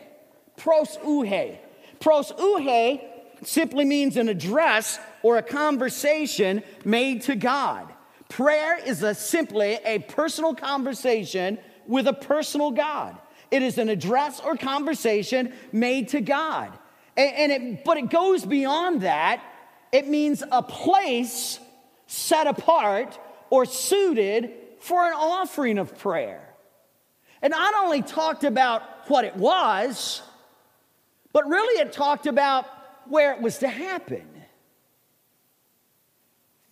Proseuche. 0.58 1.58
Proseuche 2.00 3.02
simply 3.44 3.86
means 3.86 4.18
an 4.18 4.30
address 4.30 5.00
or 5.24 5.38
a 5.38 5.44
conversation 5.44 6.64
made 6.84 7.24
to 7.24 7.36
God. 7.36 7.92
Prayer 8.30 8.78
is 8.84 9.04
a, 9.04 9.14
simply 9.14 9.80
a 9.86 10.00
personal 10.00 10.56
conversation 10.56 11.58
with 11.88 12.08
a 12.08 12.14
personal 12.14 12.72
God. 12.72 13.18
It 13.52 13.62
is 13.62 13.78
an 13.78 13.90
address 13.90 14.40
or 14.40 14.58
conversation 14.58 15.54
made 15.72 16.10
to 16.10 16.22
God. 16.22 16.72
And, 17.16 17.52
it, 17.52 17.86
but 17.86 17.98
it 17.98 18.10
goes 18.10 18.46
beyond 18.46 19.02
that. 19.02 19.42
It 19.92 20.08
means 20.08 20.44
a 20.52 20.62
place 20.62 21.60
set 22.08 22.48
apart 22.48 23.18
or 23.50 23.66
suited 23.66 24.52
for 24.80 25.06
an 25.06 25.14
offering 25.14 25.78
of 25.78 25.98
prayer. 25.98 26.42
And 27.42 27.52
not 27.52 27.74
only 27.76 28.02
talked 28.02 28.44
about 28.44 28.82
what 29.08 29.24
it 29.24 29.36
was, 29.36 30.22
but 31.32 31.48
really 31.48 31.82
it 31.82 31.94
talked 31.94 32.28
about 32.28 32.66
where 33.08 33.34
it 33.34 33.42
was 33.42 33.60
to 33.60 33.68
happen. 33.68 34.28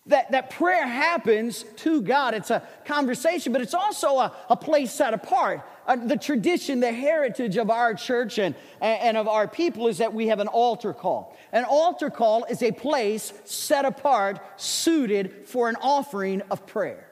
That, 0.06 0.32
that 0.32 0.50
prayer 0.50 0.86
happens 0.86 1.64
to 1.76 2.02
God. 2.02 2.34
It's 2.34 2.50
a 2.50 2.62
conversation, 2.84 3.54
but 3.54 3.62
it's 3.62 3.72
also 3.72 4.18
a, 4.18 4.36
a 4.50 4.56
place 4.56 4.92
set 4.92 5.14
apart. 5.14 5.62
Uh, 5.86 5.96
the 5.96 6.16
tradition, 6.16 6.80
the 6.80 6.92
heritage 6.92 7.56
of 7.56 7.70
our 7.70 7.94
church 7.94 8.38
and, 8.38 8.54
and 8.82 9.16
of 9.16 9.28
our 9.28 9.48
people 9.48 9.88
is 9.88 9.98
that 9.98 10.12
we 10.12 10.28
have 10.28 10.40
an 10.40 10.48
altar 10.48 10.92
call. 10.92 11.34
An 11.52 11.64
altar 11.64 12.10
call 12.10 12.44
is 12.44 12.62
a 12.62 12.70
place 12.70 13.32
set 13.44 13.86
apart, 13.86 14.40
suited 14.60 15.46
for 15.46 15.70
an 15.70 15.76
offering 15.80 16.42
of 16.50 16.66
prayer. 16.66 17.03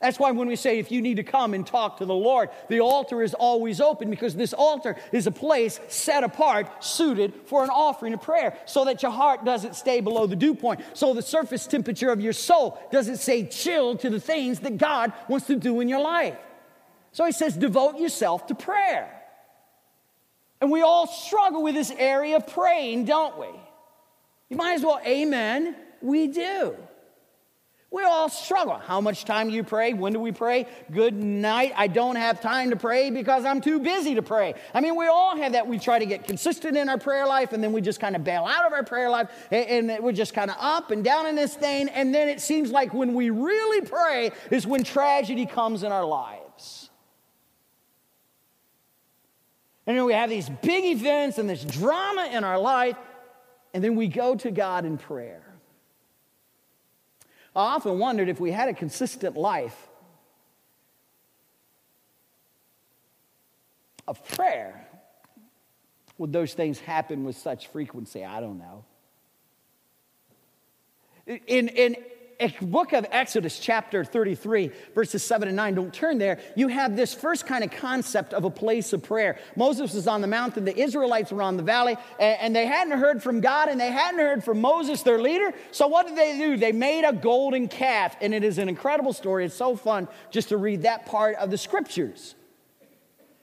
That's 0.00 0.18
why 0.18 0.30
when 0.30 0.46
we 0.46 0.56
say 0.56 0.78
if 0.78 0.92
you 0.92 1.00
need 1.00 1.16
to 1.16 1.22
come 1.22 1.54
and 1.54 1.66
talk 1.66 1.98
to 1.98 2.04
the 2.04 2.14
Lord, 2.14 2.50
the 2.68 2.80
altar 2.80 3.22
is 3.22 3.32
always 3.32 3.80
open 3.80 4.10
because 4.10 4.36
this 4.36 4.52
altar 4.52 4.96
is 5.10 5.26
a 5.26 5.30
place 5.30 5.80
set 5.88 6.22
apart, 6.22 6.84
suited 6.84 7.32
for 7.46 7.64
an 7.64 7.70
offering 7.70 8.12
of 8.12 8.20
prayer, 8.20 8.58
so 8.66 8.84
that 8.84 9.02
your 9.02 9.10
heart 9.10 9.44
doesn't 9.44 9.74
stay 9.74 10.00
below 10.00 10.26
the 10.26 10.36
dew 10.36 10.54
point, 10.54 10.82
so 10.92 11.14
the 11.14 11.22
surface 11.22 11.66
temperature 11.66 12.10
of 12.10 12.20
your 12.20 12.34
soul 12.34 12.78
doesn't 12.92 13.16
stay 13.16 13.46
chilled 13.46 14.00
to 14.00 14.10
the 14.10 14.20
things 14.20 14.60
that 14.60 14.76
God 14.76 15.14
wants 15.28 15.46
to 15.46 15.56
do 15.56 15.80
in 15.80 15.88
your 15.88 16.00
life. 16.00 16.36
So 17.12 17.24
he 17.24 17.32
says, 17.32 17.56
devote 17.56 17.98
yourself 17.98 18.46
to 18.48 18.54
prayer. 18.54 19.10
And 20.60 20.70
we 20.70 20.82
all 20.82 21.06
struggle 21.06 21.62
with 21.62 21.74
this 21.74 21.90
area 21.90 22.36
of 22.36 22.46
praying, 22.46 23.06
don't 23.06 23.38
we? 23.38 23.48
You 24.50 24.58
might 24.58 24.74
as 24.74 24.82
well, 24.82 25.00
amen. 25.06 25.74
We 26.02 26.26
do. 26.26 26.76
We 27.96 28.02
all 28.02 28.28
struggle. 28.28 28.74
How 28.74 29.00
much 29.00 29.24
time 29.24 29.48
do 29.48 29.54
you 29.54 29.64
pray? 29.64 29.94
When 29.94 30.12
do 30.12 30.20
we 30.20 30.30
pray? 30.30 30.66
Good 30.92 31.14
night. 31.14 31.72
I 31.74 31.86
don't 31.86 32.16
have 32.16 32.42
time 32.42 32.68
to 32.68 32.76
pray 32.76 33.08
because 33.08 33.46
I'm 33.46 33.62
too 33.62 33.80
busy 33.80 34.16
to 34.16 34.22
pray. 34.22 34.52
I 34.74 34.82
mean, 34.82 34.96
we 34.96 35.06
all 35.06 35.34
have 35.34 35.52
that. 35.52 35.66
We 35.66 35.78
try 35.78 35.98
to 35.98 36.04
get 36.04 36.26
consistent 36.26 36.76
in 36.76 36.90
our 36.90 36.98
prayer 36.98 37.26
life 37.26 37.54
and 37.54 37.64
then 37.64 37.72
we 37.72 37.80
just 37.80 37.98
kind 37.98 38.14
of 38.14 38.22
bail 38.22 38.44
out 38.44 38.66
of 38.66 38.74
our 38.74 38.84
prayer 38.84 39.08
life 39.08 39.30
and, 39.50 39.96
we're 40.02 40.12
just 40.12 40.34
kind 40.34 40.50
of 40.50 40.58
up 40.60 40.90
and 40.90 41.02
down 41.02 41.26
in 41.26 41.36
this 41.36 41.54
thing. 41.54 41.88
And 41.88 42.14
then 42.14 42.28
it 42.28 42.42
seems 42.42 42.70
like 42.70 42.92
when 42.92 43.14
we 43.14 43.30
really 43.30 43.80
pray 43.80 44.30
is 44.50 44.66
when 44.66 44.84
tragedy 44.84 45.46
comes 45.46 45.82
in 45.82 45.90
our 45.90 46.04
lives. 46.04 46.90
And 49.86 49.96
then 49.96 50.04
we 50.04 50.12
have 50.12 50.28
these 50.28 50.50
big 50.60 50.84
events 50.84 51.38
and 51.38 51.48
this 51.48 51.64
drama 51.64 52.28
in 52.30 52.44
our 52.44 52.58
life, 52.58 52.96
and 53.72 53.82
then 53.82 53.96
we 53.96 54.08
go 54.08 54.34
to 54.34 54.50
God 54.50 54.84
in 54.84 54.98
prayer. 54.98 55.45
I 57.56 57.74
often 57.74 57.98
wondered 57.98 58.28
if 58.28 58.38
we 58.38 58.52
had 58.52 58.68
a 58.68 58.74
consistent 58.74 59.34
life 59.34 59.88
of 64.06 64.22
prayer, 64.28 64.86
would 66.18 66.34
those 66.34 66.52
things 66.52 66.78
happen 66.78 67.24
with 67.24 67.36
such 67.36 67.68
frequency? 67.68 68.24
I 68.26 68.40
don't 68.40 68.58
know. 68.58 68.84
In, 71.26 71.68
in 71.68 71.96
book 72.60 72.92
of 72.92 73.06
Exodus, 73.10 73.58
chapter 73.58 74.04
33, 74.04 74.70
verses 74.94 75.22
7 75.22 75.48
and 75.48 75.56
9, 75.56 75.74
don't 75.74 75.94
turn 75.94 76.18
there. 76.18 76.38
You 76.54 76.68
have 76.68 76.96
this 76.96 77.14
first 77.14 77.46
kind 77.46 77.64
of 77.64 77.70
concept 77.70 78.34
of 78.34 78.44
a 78.44 78.50
place 78.50 78.92
of 78.92 79.02
prayer. 79.02 79.38
Moses 79.56 79.94
was 79.94 80.06
on 80.06 80.20
the 80.20 80.26
mountain, 80.26 80.64
the 80.64 80.78
Israelites 80.78 81.32
were 81.32 81.42
on 81.42 81.56
the 81.56 81.62
valley, 81.62 81.96
and 82.18 82.54
they 82.54 82.66
hadn't 82.66 82.98
heard 82.98 83.22
from 83.22 83.40
God 83.40 83.68
and 83.68 83.80
they 83.80 83.90
hadn't 83.90 84.20
heard 84.20 84.44
from 84.44 84.60
Moses, 84.60 85.02
their 85.02 85.20
leader. 85.20 85.52
So 85.70 85.86
what 85.86 86.06
did 86.06 86.16
they 86.16 86.36
do? 86.38 86.56
They 86.56 86.72
made 86.72 87.04
a 87.04 87.12
golden 87.12 87.68
calf, 87.68 88.16
and 88.20 88.34
it 88.34 88.44
is 88.44 88.58
an 88.58 88.68
incredible 88.68 89.12
story. 89.12 89.46
It's 89.46 89.54
so 89.54 89.76
fun 89.76 90.08
just 90.30 90.50
to 90.50 90.56
read 90.56 90.82
that 90.82 91.06
part 91.06 91.36
of 91.36 91.50
the 91.50 91.58
scriptures. 91.58 92.34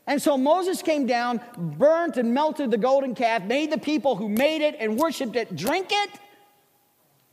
And 0.06 0.22
so 0.22 0.38
Moses 0.38 0.82
came 0.82 1.08
down, 1.08 1.40
burnt 1.58 2.18
and 2.18 2.34
melted 2.34 2.72
the 2.72 2.78
golden 2.78 3.16
calf, 3.16 3.44
made 3.44 3.72
the 3.72 3.78
people 3.78 4.18
who 4.18 4.28
made 4.28 4.62
it 4.62 4.76
and 4.80 4.98
worshiped 4.98 5.36
it 5.36 5.56
drink 5.56 5.88
it 5.92 6.10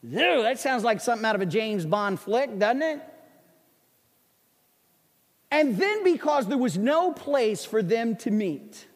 Ew, 0.03 0.43
that 0.43 0.59
sounds 0.59 0.83
like 0.83 1.01
something 1.01 1.25
out 1.25 1.35
of 1.35 1.41
a 1.41 1.47
James 1.47 1.85
Bond 1.85 2.19
flick, 2.19 2.59
doesn't 2.59 2.83
it? 2.83 3.01
And 5.51 5.77
then, 5.77 6.05
because 6.05 6.47
there 6.47 6.59
was 6.59 6.79
no 6.79 7.13
place 7.13 7.65
for 7.65 7.83
them 7.83 8.17
to 8.17 8.31
meet, 8.31 8.87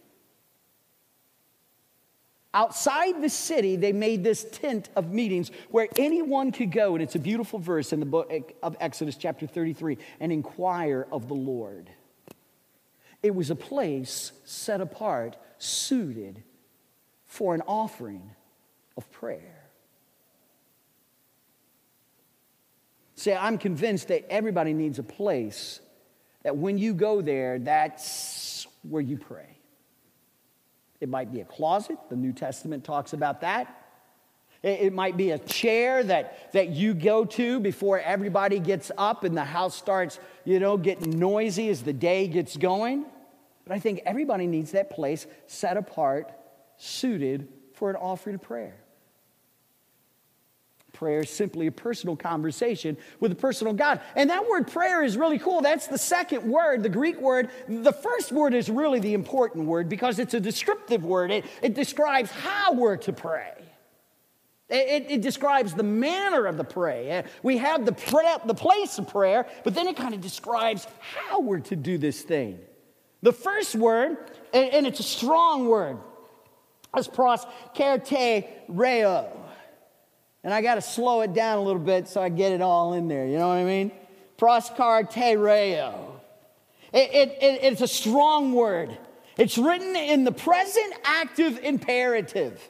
outside 2.55 3.21
the 3.21 3.29
city, 3.29 3.77
they 3.77 3.93
made 3.93 4.23
this 4.23 4.47
tent 4.53 4.89
of 4.95 5.13
meetings 5.13 5.51
where 5.71 5.89
anyone 5.97 6.53
could 6.53 6.71
go. 6.71 6.95
And 6.95 7.03
it's 7.03 7.17
a 7.17 7.19
beautiful 7.21 7.59
verse 7.59 7.93
in 7.93 8.01
the 8.01 8.07
book 8.07 8.33
of 8.63 8.77
Exodus, 8.81 9.17
chapter 9.17 9.47
33, 9.47 9.99
and 10.21 10.33
inquire 10.33 11.07
of 11.11 11.29
the 11.29 11.35
Lord. 11.35 11.91
It 13.23 13.35
was 13.35 13.51
a 13.51 13.57
place 13.57 14.33
set 14.45 14.81
apart, 14.81 15.37
suited 15.59 16.43
for 17.27 17.55
an 17.55 17.63
offering 17.67 18.31
of 18.97 19.11
prayer. 19.11 19.54
See, 23.17 23.33
I'm 23.33 23.59
convinced 23.59 24.09
that 24.09 24.31
everybody 24.31 24.73
needs 24.73 24.99
a 24.99 25.03
place 25.03 25.81
that 26.43 26.57
when 26.57 26.79
you 26.79 26.95
go 26.95 27.23
there, 27.23 27.59
that's 27.59 28.67
where 28.83 29.03
you 29.03 29.17
pray. 29.17 29.57
It 31.01 31.09
might 31.09 31.33
be 31.33 31.41
a 31.41 31.45
closet, 31.45 31.99
the 32.11 32.17
New 32.17 32.33
Testament 32.33 32.85
talks 32.85 33.13
about 33.13 33.41
that. 33.43 33.81
It 34.63 34.95
might 34.95 35.19
be 35.19 35.31
a 35.33 35.39
chair 35.39 36.03
that, 36.05 36.53
that 36.53 36.71
you 36.71 36.95
go 36.95 37.27
to 37.27 37.61
before 37.61 38.01
everybody 38.01 38.59
gets 38.59 38.91
up 38.97 39.23
and 39.23 39.37
the 39.37 39.45
house 39.45 39.75
starts, 39.75 40.19
you 40.47 40.59
know, 40.59 40.79
getting 40.79 41.19
noisy 41.19 41.69
as 41.69 41.83
the 41.83 41.93
day 41.93 42.29
gets 42.29 42.57
going. 42.57 43.05
But 43.67 43.75
I 43.75 43.79
think 43.79 44.01
everybody 44.07 44.47
needs 44.47 44.73
that 44.73 44.89
place 44.89 45.27
set 45.47 45.77
apart, 45.77 46.33
suited 46.79 47.49
for 47.75 47.91
an 47.91 47.97
offering 47.97 48.37
of 48.37 48.43
prayer. 48.43 48.77
Prayer 51.05 51.21
is 51.21 51.29
simply 51.29 51.67
a 51.67 51.71
personal 51.71 52.17
conversation 52.17 52.97
with 53.21 53.31
a 53.31 53.35
personal 53.35 53.75
God. 53.75 54.01
And 54.17 54.31
that 54.31 54.49
word 54.49 54.69
prayer 54.69 55.03
is 55.03 55.19
really 55.19 55.39
cool. 55.39 55.61
That's 55.61 55.87
the 55.87 55.99
second 55.99 56.51
word, 56.51 56.83
the 56.83 56.89
Greek 56.89 57.21
word. 57.21 57.51
The 57.69 57.93
first 57.93 58.33
word 58.33 58.55
is 58.55 58.71
really 58.71 59.01
the 59.01 59.13
important 59.13 59.67
word 59.67 59.91
because 59.91 60.19
it's 60.19 60.33
a 60.33 60.41
descriptive 60.41 61.05
word, 61.05 61.31
it, 61.31 61.45
it 61.61 61.75
describes 61.75 62.31
how 62.31 62.73
we're 62.73 62.97
to 62.97 63.13
pray. 63.13 63.53
It, 64.71 65.11
it, 65.11 65.21
describes 65.21 65.75
the 65.75 65.83
manner 65.83 66.47
of 66.47 66.57
the 66.57 66.65
prayer. 66.65 67.27
We 67.43 67.59
have 67.59 67.85
the, 67.85 67.93
the 68.47 68.55
place 68.55 68.99
of 68.99 69.07
prayer, 69.07 69.47
but 69.63 69.75
then 69.75 69.89
it 69.89 69.97
kind 69.99 70.15
of 70.15 70.23
describes 70.23 70.87
how 71.01 71.41
we're 71.41 71.61
to 71.61 71.77
do 71.77 71.99
this 71.99 72.23
thing. 72.23 72.59
The 73.21 73.35
first 73.35 73.75
word, 73.75 74.17
and, 74.55 74.73
and 74.73 74.87
it's 74.87 75.01
a 75.01 75.03
strong 75.03 75.69
word, 75.69 75.99
is 76.97 77.09
pros 77.09 77.45
reo. 78.69 79.44
And 80.45 80.53
I 80.53 80.61
got 80.61 80.77
to 80.77 80.83
slow 80.83 81.23
it 81.23 81.33
down 81.33 81.59
a 81.59 81.63
little 81.63 81.81
bit 81.81 82.07
so 82.07 82.23
I 82.23 82.29
get 82.29 82.53
it 82.53 82.61
all 82.61 82.93
in 82.93 83.09
there. 83.09 83.27
You 83.27 83.39
know 83.39 83.49
what 83.49 83.55
I 83.55 83.65
mean? 83.65 83.91
Proskartereo. 84.39 86.13
It, 86.93 87.11
it, 87.13 87.29
it, 87.43 87.65
it's 87.65 87.81
a 87.81 87.89
strong 87.89 88.53
word. 88.53 88.97
It's 89.39 89.59
written 89.59 89.97
in 89.97 90.25
the 90.25 90.33
present 90.33 90.95
active 91.03 91.59
imperative. 91.59 92.61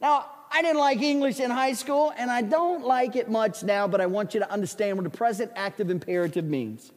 Now, 0.00 0.30
I 0.50 0.62
didn't 0.62 0.78
like 0.78 1.02
English 1.02 1.40
in 1.40 1.50
high 1.50 1.72
school, 1.72 2.12
and 2.16 2.30
I 2.30 2.40
don't 2.40 2.84
like 2.84 3.16
it 3.16 3.28
much 3.28 3.64
now, 3.64 3.88
but 3.88 4.00
I 4.00 4.06
want 4.06 4.34
you 4.34 4.40
to 4.40 4.50
understand 4.50 4.96
what 4.96 5.04
the 5.04 5.10
present 5.10 5.50
active 5.56 5.90
imperative 5.90 6.44
means. 6.44 6.92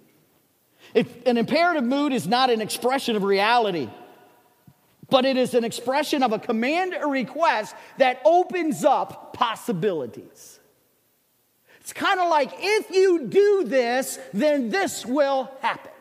If 0.94 1.26
an 1.26 1.38
imperative 1.38 1.84
mood 1.84 2.14
is 2.14 2.28
not 2.28 2.52
an 2.52 2.62
expression 2.62 3.16
of 3.16 3.24
reality, 3.24 3.90
but 5.10 5.26
it 5.26 5.38
is 5.38 5.54
an 5.54 5.64
expression 5.64 6.24
of 6.24 6.34
a 6.34 6.40
command 6.40 6.94
or 6.94 7.10
request 7.10 7.76
that 7.98 8.22
opens 8.26 8.84
up 8.84 9.34
possibilities. 9.34 10.60
It's 11.80 11.94
kind 11.94 12.20
of 12.20 12.30
like 12.30 12.52
if 12.58 12.92
you 12.92 13.28
do 13.28 13.64
this, 13.66 14.20
then 14.34 14.70
this 14.70 15.06
will 15.06 15.50
happen. 15.62 15.92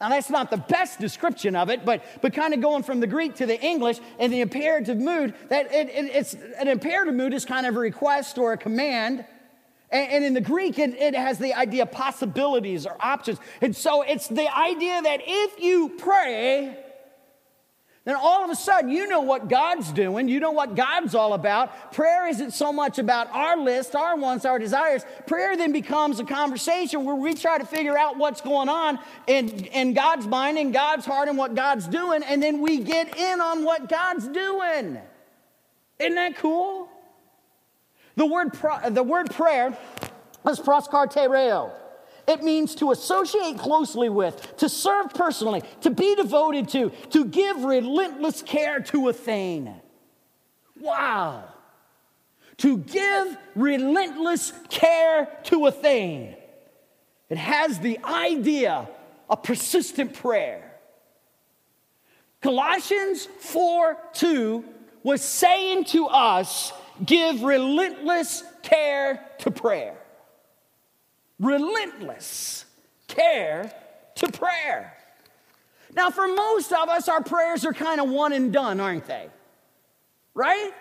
Now, 0.00 0.10
that's 0.10 0.30
not 0.30 0.50
the 0.50 0.56
best 0.56 1.00
description 1.00 1.56
of 1.56 1.70
it, 1.70 1.84
but, 1.84 2.04
but 2.22 2.32
kind 2.32 2.54
of 2.54 2.60
going 2.60 2.84
from 2.84 3.00
the 3.00 3.06
Greek 3.06 3.36
to 3.36 3.46
the 3.46 3.60
English 3.60 3.98
in 4.18 4.30
the 4.30 4.40
imperative 4.40 4.98
mood, 4.98 5.34
that 5.48 5.72
it, 5.72 5.88
it, 5.88 6.04
it's 6.14 6.34
an 6.34 6.68
imperative 6.68 7.14
mood 7.14 7.34
is 7.34 7.44
kind 7.44 7.66
of 7.66 7.76
a 7.76 7.80
request 7.80 8.38
or 8.38 8.52
a 8.52 8.56
command. 8.56 9.24
And, 9.90 10.12
and 10.12 10.24
in 10.24 10.34
the 10.34 10.40
Greek, 10.40 10.78
it, 10.78 10.94
it 10.94 11.16
has 11.16 11.38
the 11.38 11.54
idea 11.54 11.82
of 11.82 11.90
possibilities 11.90 12.86
or 12.86 12.96
options. 13.00 13.38
And 13.60 13.74
so 13.74 14.02
it's 14.02 14.28
the 14.28 14.56
idea 14.56 15.02
that 15.02 15.20
if 15.24 15.60
you 15.60 15.88
pray, 15.98 16.76
then 18.08 18.16
all 18.16 18.42
of 18.42 18.48
a 18.48 18.56
sudden 18.56 18.88
you 18.88 19.06
know 19.06 19.20
what 19.20 19.48
God's 19.48 19.92
doing. 19.92 20.28
You 20.28 20.40
know 20.40 20.50
what 20.50 20.74
God's 20.74 21.14
all 21.14 21.34
about. 21.34 21.92
Prayer 21.92 22.26
isn't 22.26 22.52
so 22.52 22.72
much 22.72 22.98
about 22.98 23.30
our 23.32 23.58
list, 23.58 23.94
our 23.94 24.16
wants, 24.16 24.46
our 24.46 24.58
desires. 24.58 25.04
Prayer 25.26 25.58
then 25.58 25.72
becomes 25.72 26.18
a 26.18 26.24
conversation 26.24 27.04
where 27.04 27.14
we 27.14 27.34
try 27.34 27.58
to 27.58 27.66
figure 27.66 27.98
out 27.98 28.16
what's 28.16 28.40
going 28.40 28.70
on 28.70 28.98
in, 29.26 29.50
in 29.66 29.92
God's 29.92 30.26
mind, 30.26 30.56
and 30.56 30.72
God's 30.72 31.04
heart, 31.04 31.28
and 31.28 31.36
what 31.36 31.54
God's 31.54 31.86
doing, 31.86 32.22
and 32.22 32.42
then 32.42 32.62
we 32.62 32.78
get 32.78 33.14
in 33.14 33.42
on 33.42 33.62
what 33.62 33.90
God's 33.90 34.26
doing. 34.28 34.98
Isn't 35.98 36.14
that 36.14 36.36
cool? 36.36 36.88
The 38.16 38.24
word, 38.24 38.58
the 38.88 39.02
word 39.02 39.30
prayer 39.32 39.76
is 40.48 40.58
proskartereo. 40.60 41.72
It 42.28 42.42
means 42.42 42.74
to 42.76 42.90
associate 42.90 43.56
closely 43.56 44.10
with, 44.10 44.58
to 44.58 44.68
serve 44.68 45.14
personally, 45.14 45.62
to 45.80 45.88
be 45.88 46.14
devoted 46.14 46.68
to, 46.68 46.90
to 47.10 47.24
give 47.24 47.64
relentless 47.64 48.42
care 48.42 48.80
to 48.80 49.08
a 49.08 49.14
thing. 49.14 49.74
Wow. 50.78 51.44
To 52.58 52.76
give 52.76 53.34
relentless 53.56 54.52
care 54.68 55.38
to 55.44 55.66
a 55.66 55.72
thing. 55.72 56.36
It 57.30 57.38
has 57.38 57.78
the 57.78 57.98
idea 58.04 58.86
of 59.30 59.42
persistent 59.42 60.12
prayer. 60.12 60.78
Colossians 62.42 63.24
4 63.24 63.96
2 64.12 64.64
was 65.02 65.22
saying 65.22 65.84
to 65.84 66.06
us, 66.08 66.74
give 67.06 67.42
relentless 67.42 68.44
care 68.62 69.24
to 69.38 69.50
prayer 69.50 69.96
relentless 71.38 72.64
care 73.06 73.72
to 74.16 74.28
prayer. 74.28 74.94
Now, 75.94 76.10
for 76.10 76.28
most 76.28 76.72
of 76.72 76.88
us, 76.88 77.08
our 77.08 77.22
prayers 77.22 77.64
are 77.64 77.72
kind 77.72 78.00
of 78.00 78.08
one 78.08 78.32
and 78.32 78.52
done, 78.52 78.80
aren't 78.80 79.06
they? 79.06 79.28
Right? 80.34 80.72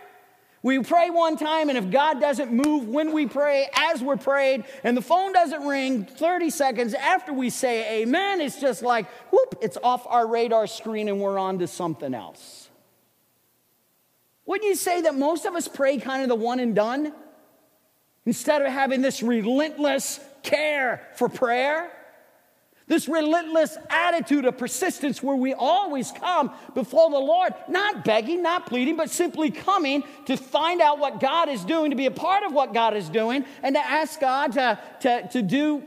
We 0.63 0.79
pray 0.79 1.09
one 1.09 1.37
time, 1.37 1.69
and 1.69 1.77
if 1.77 1.89
God 1.91 2.19
doesn't 2.19 2.51
move 2.51 2.89
when 2.89 3.13
we 3.13 3.25
pray, 3.25 3.69
as 3.73 4.01
we're 4.01 4.17
prayed, 4.17 4.65
and 4.83 4.97
the 4.97 5.01
phone 5.01 5.31
doesn't 5.31 5.65
ring 5.65 6.03
30 6.03 6.49
seconds 6.49 6.93
after 6.93 7.31
we 7.31 7.49
say 7.49 8.01
amen, 8.01 8.41
it's 8.41 8.59
just 8.59 8.81
like, 8.81 9.07
whoop, 9.31 9.59
it's 9.61 9.77
off 9.81 10.05
our 10.07 10.27
radar 10.27 10.67
screen 10.67 11.07
and 11.07 11.21
we're 11.21 11.37
on 11.37 11.59
to 11.59 11.67
something 11.67 12.13
else. 12.13 12.69
Wouldn't 14.45 14.67
you 14.67 14.75
say 14.75 15.01
that 15.01 15.15
most 15.15 15.45
of 15.45 15.55
us 15.55 15.67
pray 15.67 15.99
kind 15.99 16.23
of 16.23 16.29
the 16.29 16.35
one 16.35 16.59
and 16.59 16.75
done? 16.75 17.13
Instead 18.25 18.61
of 18.61 18.71
having 18.71 19.01
this 19.01 19.21
relentless 19.21 20.19
care 20.47 21.07
for 21.15 21.29
prayer, 21.29 21.91
this 22.87 23.09
relentless 23.09 23.77
attitude 23.89 24.45
of 24.45 24.57
persistence 24.57 25.21
where 25.21 25.35
we 25.35 25.53
always 25.53 26.11
come 26.11 26.51
before 26.73 27.09
the 27.09 27.19
Lord, 27.19 27.53
not 27.67 28.05
begging, 28.05 28.41
not 28.41 28.65
pleading, 28.65 28.95
but 28.95 29.09
simply 29.09 29.51
coming 29.51 30.03
to 30.25 30.37
find 30.37 30.81
out 30.81 30.97
what 30.97 31.19
God 31.19 31.49
is 31.49 31.65
doing, 31.65 31.91
to 31.91 31.97
be 31.97 32.05
a 32.05 32.11
part 32.11 32.43
of 32.43 32.53
what 32.53 32.73
God 32.73 32.95
is 32.95 33.09
doing, 33.09 33.45
and 33.61 33.75
to 33.75 33.85
ask 33.85 34.21
God 34.21 34.53
to, 34.53 34.79
to, 35.01 35.27
to 35.29 35.41
do 35.41 35.83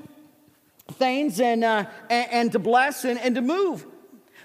things 0.92 1.40
and, 1.40 1.64
uh, 1.64 1.86
and, 2.10 2.32
and, 2.32 2.52
to 2.52 2.58
bless 2.58 3.04
and, 3.04 3.18
and 3.18 3.34
to 3.34 3.40
move. 3.40 3.86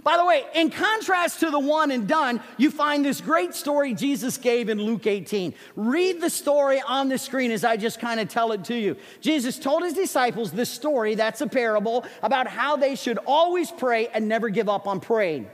By 0.06 0.18
the 0.18 0.26
way, 0.26 0.44
in 0.54 0.70
contrast 0.70 1.40
to 1.40 1.50
the 1.50 1.60
one 1.60 1.90
and 1.90 2.08
done, 2.08 2.40
you 2.58 2.70
find 2.70 3.04
this 3.04 3.20
great 3.22 3.56
story 3.56 3.96
Jesus 3.96 4.38
gave 4.38 4.70
in 4.70 4.80
Luke 4.80 5.08
18. 5.08 5.52
Read 5.76 6.22
the 6.22 6.30
story 6.30 6.80
on 6.80 7.10
the 7.10 7.18
screen 7.18 7.50
as 7.50 7.66
I 7.66 7.76
just 7.76 8.00
kind 8.00 8.20
of 8.20 8.30
tell 8.30 8.52
it 8.52 8.64
to 8.66 8.76
you. 8.76 8.98
Jesus 9.20 9.58
told 9.58 9.82
his 9.82 9.96
disciples 9.96 10.52
this 10.52 10.70
story, 10.70 11.16
that's 11.16 11.42
a 11.42 11.48
parable, 11.48 12.06
about 12.22 12.46
how 12.46 12.76
they 12.76 12.94
should 12.94 13.18
always 13.26 13.72
pray 13.72 14.08
and 14.10 14.30
never 14.30 14.50
give 14.50 14.70
up 14.70 14.86
on 14.86 15.00
praying. 15.00 15.50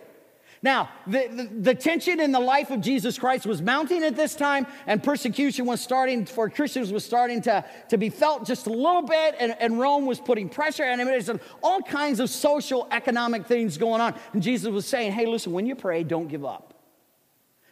Now, 0.63 0.89
the, 1.07 1.27
the, 1.27 1.49
the, 1.61 1.75
tension 1.75 2.19
in 2.19 2.31
the 2.31 2.39
life 2.39 2.69
of 2.69 2.81
Jesus 2.81 3.17
Christ 3.17 3.47
was 3.47 3.63
mounting 3.63 4.03
at 4.03 4.15
this 4.15 4.35
time, 4.35 4.67
and 4.85 5.01
persecution 5.01 5.65
was 5.65 5.81
starting 5.81 6.25
for 6.27 6.51
Christians 6.51 6.93
was 6.93 7.03
starting 7.03 7.41
to, 7.43 7.65
to 7.89 7.97
be 7.97 8.09
felt 8.09 8.45
just 8.45 8.67
a 8.67 8.69
little 8.69 9.01
bit, 9.01 9.35
and, 9.39 9.55
and 9.59 9.79
Rome 9.79 10.05
was 10.05 10.19
putting 10.19 10.49
pressure 10.49 10.83
him. 10.85 10.99
There's 10.99 11.31
all 11.63 11.81
kinds 11.81 12.19
of 12.19 12.29
social, 12.29 12.87
economic 12.91 13.47
things 13.47 13.79
going 13.79 14.01
on. 14.01 14.13
And 14.33 14.43
Jesus 14.43 14.69
was 14.69 14.85
saying, 14.85 15.13
Hey, 15.13 15.25
listen, 15.25 15.51
when 15.51 15.65
you 15.65 15.73
pray, 15.73 16.03
don't 16.03 16.27
give 16.27 16.45
up. 16.45 16.75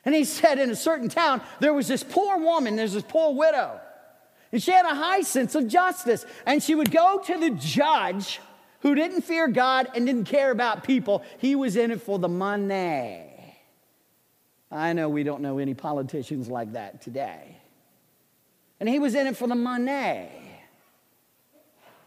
And 0.04 0.16
he 0.16 0.24
said, 0.24 0.58
in 0.58 0.72
a 0.72 0.76
certain 0.76 1.10
town, 1.10 1.42
there 1.60 1.74
was 1.74 1.88
this 1.88 2.04
poor 2.04 2.40
woman, 2.40 2.76
there's 2.76 2.94
this 2.94 3.04
poor 3.04 3.36
widow, 3.36 3.80
and 4.52 4.64
she 4.64 4.72
had 4.72 4.86
a 4.86 4.96
high 4.96 5.22
sense 5.22 5.54
of 5.56 5.68
justice. 5.68 6.26
And 6.46 6.64
she 6.64 6.76
would 6.76 6.92
go 6.92 7.22
to 7.26 7.38
the 7.38 7.52
judge 7.52 8.40
who 8.82 8.96
didn't 8.96 9.22
fear 9.22 9.48
God 9.48 9.90
and 9.96 10.06
didn't 10.06 10.26
care 10.26 10.52
about 10.52 10.84
people. 10.84 11.24
He 11.38 11.56
was 11.56 11.76
in 11.76 11.92
it 11.92 12.02
for 12.02 12.20
the 12.20 12.30
money. 12.30 13.26
I 14.72 14.94
know 14.94 15.10
we 15.10 15.24
don't 15.24 15.42
know 15.42 15.58
any 15.58 15.74
politicians 15.74 16.48
like 16.48 16.74
that 16.74 17.02
today. 17.02 17.58
And 18.80 18.88
he 18.88 19.00
was 19.00 19.16
in 19.16 19.28
it 19.28 19.36
for 19.36 19.48
the 19.48 19.56
money. 19.56 20.30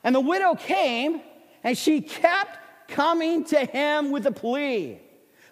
And 0.04 0.14
the 0.14 0.20
widow 0.20 0.54
came 0.54 1.20
and 1.62 1.76
she 1.76 2.00
kept 2.00 2.58
coming 2.88 3.44
to 3.44 3.64
him 3.64 4.10
with 4.10 4.26
a 4.26 4.32
plea. 4.32 5.00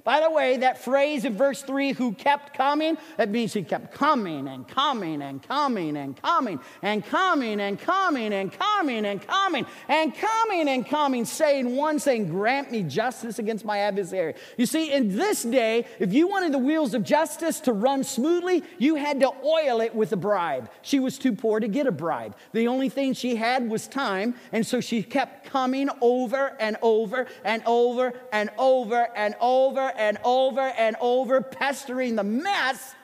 By 0.04 0.20
the 0.20 0.30
way, 0.30 0.58
that 0.58 0.82
phrase 0.82 1.24
in 1.24 1.36
verse 1.36 1.62
3, 1.62 1.92
who 1.92 2.12
kept 2.12 2.56
coming, 2.56 2.96
that 3.16 3.28
means 3.28 3.52
he 3.52 3.62
kept 3.62 3.92
coming 3.92 4.48
and 4.48 4.66
coming 4.66 5.22
and 5.22 5.42
coming 5.42 5.96
and 5.96 6.20
coming 6.20 6.60
and 6.82 7.04
coming 7.04 7.60
and 7.60 7.78
coming 7.78 8.32
and 8.32 8.52
coming 8.52 9.04
and 9.04 9.22
coming 9.22 9.66
and 9.88 10.14
coming 10.14 10.68
and 10.68 10.86
coming, 10.86 11.24
saying 11.24 11.76
one 11.76 11.98
saying, 11.98 12.28
Grant 12.28 12.70
me 12.70 12.82
justice 12.82 13.38
against 13.38 13.64
my 13.64 13.78
adversary. 13.78 14.34
You 14.56 14.66
see, 14.66 14.92
in 14.92 15.16
this 15.16 15.42
day, 15.42 15.86
if 15.98 16.12
you 16.12 16.28
wanted 16.28 16.52
the 16.52 16.58
wheels 16.58 16.94
of 16.94 17.04
justice 17.04 17.60
to 17.60 17.72
run 17.72 18.04
smoothly, 18.04 18.62
you 18.78 18.94
had 18.94 19.20
to 19.20 19.32
oil 19.44 19.80
it 19.80 19.94
with 19.94 20.12
a 20.12 20.16
bribe. 20.16 20.70
She 20.82 20.98
was 21.00 21.18
too 21.18 21.32
poor 21.32 21.60
to 21.60 21.68
get 21.68 21.86
a 21.86 21.92
bribe. 21.92 22.36
The 22.52 22.68
only 22.68 22.88
thing 22.88 23.12
she 23.12 23.36
had 23.36 23.68
was 23.68 23.86
time, 23.86 24.34
and 24.52 24.66
so 24.66 24.80
she 24.80 25.02
kept 25.02 25.46
coming 25.46 25.88
over 26.00 26.56
and 26.58 26.76
over 26.82 27.26
and 27.44 27.62
over 27.66 28.12
and 28.32 28.50
over 28.58 29.08
and 29.16 29.34
over 29.40 29.89
and 29.96 30.18
over 30.24 30.61
and 30.61 30.96
over, 31.00 31.40
pestering 31.40 32.16
the 32.16 32.24
mess 32.24 32.94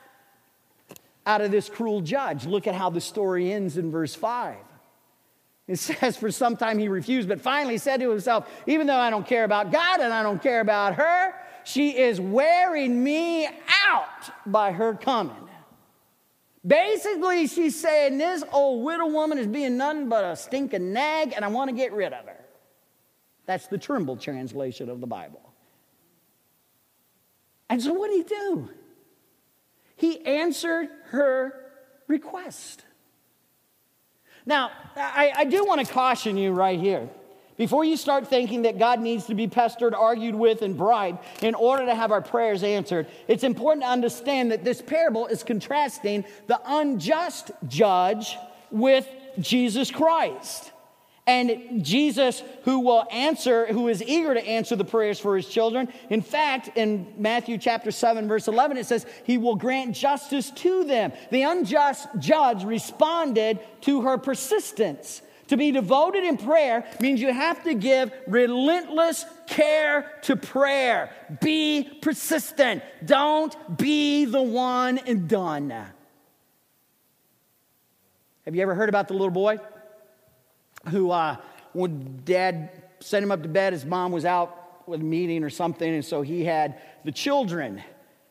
out 1.26 1.40
of 1.40 1.50
this 1.50 1.68
cruel 1.68 2.00
judge. 2.00 2.46
Look 2.46 2.66
at 2.66 2.74
how 2.74 2.90
the 2.90 3.00
story 3.00 3.52
ends 3.52 3.76
in 3.76 3.90
verse 3.90 4.14
5. 4.14 4.56
It 5.68 5.76
says, 5.78 6.16
For 6.16 6.30
some 6.30 6.56
time 6.56 6.78
he 6.78 6.88
refused, 6.88 7.28
but 7.28 7.40
finally 7.40 7.78
said 7.78 8.00
to 8.00 8.10
himself, 8.10 8.48
Even 8.66 8.86
though 8.86 8.96
I 8.96 9.10
don't 9.10 9.26
care 9.26 9.44
about 9.44 9.72
God 9.72 10.00
and 10.00 10.12
I 10.12 10.22
don't 10.22 10.42
care 10.42 10.60
about 10.60 10.94
her, 10.94 11.34
she 11.64 11.98
is 11.98 12.20
wearing 12.20 13.02
me 13.02 13.46
out 13.86 14.30
by 14.46 14.72
her 14.72 14.94
coming. 14.94 15.34
Basically, 16.64 17.46
she's 17.46 17.78
saying, 17.80 18.18
This 18.18 18.42
old 18.52 18.84
widow 18.84 19.06
woman 19.06 19.38
is 19.38 19.46
being 19.46 19.76
nothing 19.76 20.08
but 20.08 20.24
a 20.24 20.36
stinking 20.36 20.92
nag, 20.92 21.32
and 21.34 21.44
I 21.44 21.48
want 21.48 21.70
to 21.70 21.76
get 21.76 21.92
rid 21.92 22.12
of 22.12 22.24
her. 22.24 22.44
That's 23.46 23.68
the 23.68 23.78
Trimble 23.78 24.16
translation 24.16 24.88
of 24.88 25.00
the 25.00 25.06
Bible. 25.06 25.40
And 27.68 27.82
so 27.82 27.92
what 27.92 28.10
did 28.10 28.18
he 28.18 28.34
do? 28.34 28.70
He 29.96 30.24
answered 30.24 30.88
her 31.06 31.54
request. 32.06 32.84
Now, 34.44 34.70
I, 34.94 35.32
I 35.34 35.44
do 35.44 35.64
want 35.64 35.84
to 35.84 35.92
caution 35.92 36.36
you 36.36 36.52
right 36.52 36.78
here. 36.78 37.08
Before 37.56 37.84
you 37.84 37.96
start 37.96 38.28
thinking 38.28 38.62
that 38.62 38.78
God 38.78 39.00
needs 39.00 39.26
to 39.26 39.34
be 39.34 39.48
pestered, 39.48 39.94
argued 39.94 40.34
with, 40.34 40.60
and 40.60 40.76
bribed 40.76 41.24
in 41.42 41.54
order 41.54 41.86
to 41.86 41.94
have 41.94 42.12
our 42.12 42.20
prayers 42.20 42.62
answered, 42.62 43.06
it's 43.28 43.44
important 43.44 43.84
to 43.84 43.88
understand 43.88 44.52
that 44.52 44.62
this 44.62 44.82
parable 44.82 45.26
is 45.26 45.42
contrasting 45.42 46.24
the 46.48 46.60
unjust 46.66 47.50
judge 47.66 48.36
with 48.70 49.08
Jesus 49.40 49.90
Christ. 49.90 50.70
And 51.28 51.84
Jesus, 51.84 52.40
who 52.62 52.80
will 52.80 53.04
answer, 53.10 53.66
who 53.66 53.88
is 53.88 54.00
eager 54.00 54.32
to 54.32 54.46
answer 54.46 54.76
the 54.76 54.84
prayers 54.84 55.18
for 55.18 55.34
his 55.34 55.48
children. 55.48 55.88
In 56.08 56.22
fact, 56.22 56.76
in 56.76 57.12
Matthew 57.18 57.58
chapter 57.58 57.90
7, 57.90 58.28
verse 58.28 58.46
11, 58.46 58.76
it 58.76 58.86
says, 58.86 59.06
He 59.24 59.36
will 59.36 59.56
grant 59.56 59.96
justice 59.96 60.52
to 60.52 60.84
them. 60.84 61.12
The 61.30 61.42
unjust 61.42 62.06
judge 62.20 62.62
responded 62.62 63.58
to 63.82 64.02
her 64.02 64.18
persistence. 64.18 65.20
To 65.48 65.56
be 65.56 65.72
devoted 65.72 66.22
in 66.22 66.36
prayer 66.36 66.84
means 67.00 67.20
you 67.20 67.32
have 67.32 67.62
to 67.64 67.74
give 67.74 68.12
relentless 68.28 69.24
care 69.48 70.12
to 70.22 70.36
prayer. 70.36 71.10
Be 71.40 71.98
persistent. 72.02 72.82
Don't 73.04 73.76
be 73.76 74.26
the 74.26 74.42
one 74.42 74.98
and 74.98 75.28
done. 75.28 75.70
Have 78.44 78.54
you 78.54 78.62
ever 78.62 78.76
heard 78.76 78.88
about 78.88 79.08
the 79.08 79.14
little 79.14 79.30
boy 79.30 79.58
who, 80.88 81.10
uh, 81.10 81.36
when 81.72 82.20
dad 82.24 82.70
sent 83.00 83.22
him 83.22 83.32
up 83.32 83.42
to 83.42 83.48
bed, 83.48 83.72
his 83.72 83.84
mom 83.84 84.12
was 84.12 84.24
out 84.24 84.88
with 84.88 85.00
a 85.00 85.04
meeting 85.04 85.42
or 85.42 85.50
something, 85.50 85.94
and 85.94 86.04
so 86.04 86.22
he 86.22 86.44
had 86.44 86.80
the 87.04 87.12
children, 87.12 87.82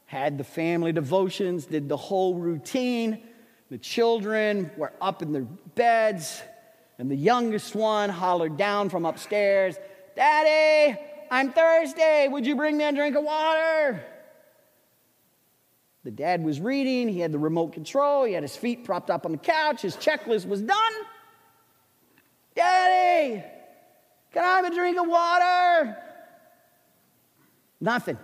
had 0.05 0.37
the 0.37 0.43
family 0.43 0.91
devotions, 0.91 1.65
did 1.65 1.89
the 1.89 1.97
whole 1.97 2.35
routine. 2.35 3.21
The 3.69 3.77
children 3.77 4.71
were 4.77 4.93
up 5.01 5.21
in 5.21 5.33
their 5.33 5.47
beds 5.75 6.41
and 6.97 7.11
the 7.11 7.15
youngest 7.15 7.75
one 7.75 8.09
hollered 8.09 8.57
down 8.57 8.89
from 8.89 9.05
upstairs, 9.05 9.75
Daddy, 10.15 10.97
I'm 11.29 11.51
thirsty. 11.51 12.27
Would 12.29 12.45
you 12.45 12.55
bring 12.55 12.77
me 12.77 12.85
a 12.85 12.93
drink 12.93 13.15
of 13.17 13.23
water? 13.23 14.03
The 16.05 16.11
dad 16.11 16.43
was 16.43 16.61
reading. 16.61 17.09
He 17.09 17.19
had 17.19 17.31
the 17.31 17.39
remote 17.39 17.73
control. 17.73 18.23
He 18.23 18.33
had 18.33 18.43
his 18.43 18.55
feet 18.55 18.85
propped 18.85 19.09
up 19.09 19.25
on 19.25 19.33
the 19.33 19.37
couch. 19.37 19.81
His 19.81 19.97
checklist 19.97 20.47
was 20.47 20.61
done. 20.61 20.93
Daddy, 22.55 23.43
can 24.31 24.43
I 24.43 24.57
have 24.57 24.65
a 24.65 24.73
drink 24.73 24.97
of 24.97 25.07
water? 25.07 25.97
Nothing. 27.81 28.17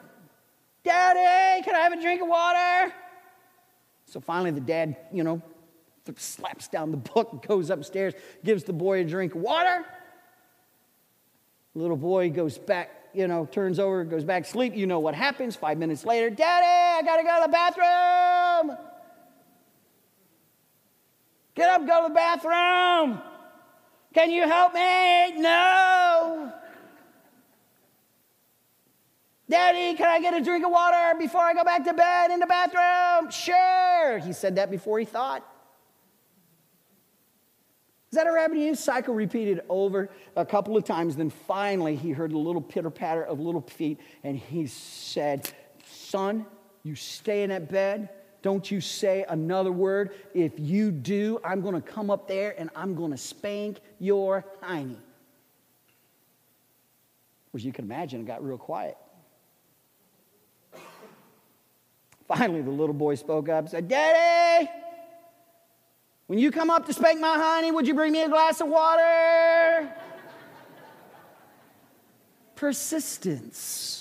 Daddy, 0.83 1.63
can 1.63 1.75
I 1.75 1.79
have 1.79 1.93
a 1.93 2.01
drink 2.01 2.21
of 2.21 2.27
water? 2.27 2.93
So 4.05 4.19
finally, 4.19 4.51
the 4.51 4.61
dad, 4.61 4.95
you 5.11 5.23
know, 5.23 5.41
slaps 6.15 6.67
down 6.67 6.91
the 6.91 6.97
book, 7.13 7.45
goes 7.47 7.69
upstairs, 7.69 8.13
gives 8.43 8.63
the 8.63 8.73
boy 8.73 9.01
a 9.01 9.03
drink 9.03 9.35
of 9.35 9.41
water. 9.41 9.85
Little 11.73 11.97
boy 11.97 12.29
goes 12.29 12.57
back, 12.57 12.89
you 13.13 13.27
know, 13.27 13.45
turns 13.45 13.79
over, 13.79 14.03
goes 14.03 14.23
back 14.23 14.43
to 14.43 14.49
sleep. 14.49 14.75
You 14.75 14.87
know 14.87 14.99
what 14.99 15.15
happens. 15.15 15.55
Five 15.55 15.77
minutes 15.77 16.05
later, 16.05 16.29
Daddy, 16.29 16.65
I 16.65 17.01
gotta 17.05 17.23
go 17.23 17.35
to 17.35 17.43
the 17.43 17.51
bathroom. 17.51 18.77
Get 21.55 21.69
up, 21.69 21.85
go 21.85 22.03
to 22.03 22.07
the 22.09 22.15
bathroom. 22.15 23.21
Can 24.13 24.29
you 24.31 24.43
help 24.43 24.73
me? 24.73 25.41
No. 25.41 26.53
Daddy, 29.49 29.97
can 29.97 30.07
I 30.07 30.21
get 30.21 30.33
a 30.33 30.41
drink 30.41 30.65
of 30.65 30.71
water 30.71 31.17
before 31.17 31.41
I 31.41 31.53
go 31.53 31.63
back 31.63 31.83
to 31.85 31.93
bed 31.93 32.31
in 32.31 32.39
the 32.39 32.47
bathroom? 32.47 33.31
Sure. 33.31 34.17
He 34.19 34.33
said 34.33 34.55
that 34.55 34.71
before 34.71 34.99
he 34.99 35.05
thought. 35.05 35.45
Is 38.11 38.17
that 38.17 38.27
ever 38.27 38.37
happened 38.37 38.59
to 38.59 38.65
you? 38.65 38.75
Cycle 38.75 39.13
repeated 39.13 39.61
over 39.69 40.09
a 40.35 40.45
couple 40.45 40.75
of 40.75 40.83
times. 40.83 41.15
Then 41.15 41.29
finally, 41.29 41.95
he 41.95 42.11
heard 42.11 42.33
a 42.33 42.37
little 42.37 42.61
pitter 42.61 42.89
patter 42.89 43.23
of 43.23 43.39
little 43.39 43.61
feet, 43.61 43.99
and 44.23 44.37
he 44.37 44.67
said, 44.67 45.49
Son, 45.85 46.45
you 46.83 46.95
stay 46.95 47.43
in 47.43 47.49
that 47.49 47.69
bed. 47.71 48.09
Don't 48.41 48.69
you 48.71 48.81
say 48.81 49.25
another 49.29 49.71
word. 49.71 50.11
If 50.33 50.53
you 50.57 50.91
do, 50.91 51.39
I'm 51.43 51.61
going 51.61 51.75
to 51.75 51.81
come 51.81 52.09
up 52.09 52.27
there 52.27 52.55
and 52.57 52.69
I'm 52.75 52.95
going 52.95 53.11
to 53.11 53.17
spank 53.17 53.79
your 53.99 54.45
hiney. 54.63 54.97
Which 57.51 57.63
you 57.63 57.71
can 57.71 57.85
imagine, 57.85 58.21
it 58.21 58.27
got 58.27 58.43
real 58.43 58.57
quiet. 58.57 58.97
Finally, 62.27 62.61
the 62.61 62.71
little 62.71 62.93
boy 62.93 63.15
spoke 63.15 63.49
up 63.49 63.59
and 63.59 63.69
said, 63.69 63.89
Daddy, 63.89 64.69
when 66.27 66.39
you 66.39 66.49
come 66.49 66.69
up 66.69 66.85
to 66.85 66.93
spank 66.93 67.19
my 67.19 67.37
honey, 67.37 67.71
would 67.71 67.85
you 67.85 67.93
bring 67.93 68.13
me 68.13 68.23
a 68.23 68.29
glass 68.29 68.61
of 68.61 68.69
water? 68.69 69.93
Persistence. 72.55 74.00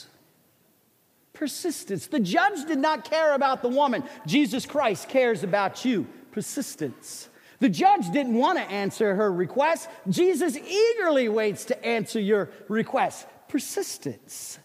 Persistence. 1.40 2.07
The 2.07 2.20
judge 2.20 2.66
did 2.66 2.76
not 2.76 3.09
care 3.09 3.33
about 3.35 3.62
the 3.62 3.68
woman. 3.70 4.05
Jesus 4.26 4.66
Christ 4.66 5.09
cares 5.09 5.42
about 5.42 5.87
you. 5.87 6.07
Persistence. 6.33 7.31
The 7.61 7.68
judge 7.70 8.11
didn't 8.12 8.35
want 8.35 8.59
to 8.59 8.64
answer 8.64 9.14
her 9.14 9.33
request. 9.33 9.88
Jesus 10.07 10.55
eagerly 10.55 11.31
waits 11.31 11.64
to 11.64 11.83
answer 11.83 12.20
your 12.20 12.50
request. 12.68 13.26
Persistence. 13.48 14.59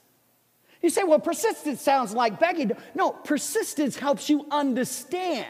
You 0.81 0.89
say, 0.89 1.05
well, 1.05 1.19
persistence 1.19 1.81
sounds 1.81 2.13
like 2.13 2.41
begging. 2.41 2.73
No, 2.93 3.11
persistence 3.11 3.95
helps 3.97 4.29
you 4.29 4.45
understand 4.51 5.47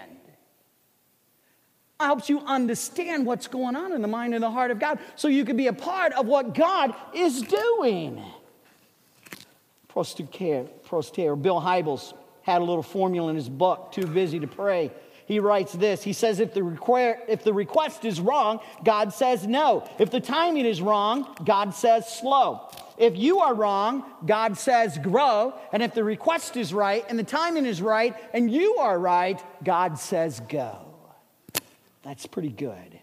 helps 1.99 2.29
you 2.29 2.41
understand 2.41 3.25
what's 3.25 3.47
going 3.47 3.75
on 3.75 3.93
in 3.93 4.01
the 4.01 4.07
mind 4.07 4.35
and 4.35 4.43
the 4.43 4.51
heart 4.51 4.69
of 4.69 4.77
God 4.79 4.99
so 5.15 5.27
you 5.27 5.45
can 5.45 5.55
be 5.55 5.67
a 5.67 5.73
part 5.73 6.11
of 6.13 6.27
what 6.27 6.53
God 6.53 6.93
is 7.13 7.41
doing. 7.41 8.21
Prostater, 9.95 11.41
Bill 11.41 11.61
Hybels 11.61 12.13
had 12.41 12.61
a 12.61 12.65
little 12.65 12.83
formula 12.83 13.29
in 13.29 13.35
his 13.35 13.49
book, 13.49 13.91
Too 13.91 14.05
Busy 14.05 14.39
to 14.39 14.47
Pray. 14.47 14.91
He 15.25 15.39
writes 15.39 15.73
this 15.73 16.03
He 16.03 16.13
says, 16.13 16.39
if 16.39 16.53
the, 16.53 17.19
if 17.27 17.43
the 17.43 17.53
request 17.53 18.05
is 18.05 18.19
wrong, 18.21 18.59
God 18.83 19.13
says 19.13 19.47
no. 19.47 19.89
If 19.97 20.11
the 20.11 20.19
timing 20.19 20.65
is 20.65 20.81
wrong, 20.81 21.35
God 21.43 21.73
says 21.73 22.07
slow. 22.07 22.69
If 22.97 23.17
you 23.17 23.39
are 23.39 23.53
wrong, 23.53 24.03
God 24.25 24.57
says 24.57 24.97
grow. 24.97 25.53
And 25.73 25.83
if 25.83 25.93
the 25.93 26.03
request 26.03 26.55
is 26.55 26.73
right 26.73 27.03
and 27.09 27.17
the 27.17 27.23
timing 27.23 27.65
is 27.65 27.81
right 27.81 28.15
and 28.33 28.51
you 28.51 28.75
are 28.75 28.97
right, 28.97 29.41
God 29.63 29.97
says 29.99 30.39
go. 30.41 30.79
That's 32.03 32.25
pretty 32.25 32.49
good. 32.49 32.99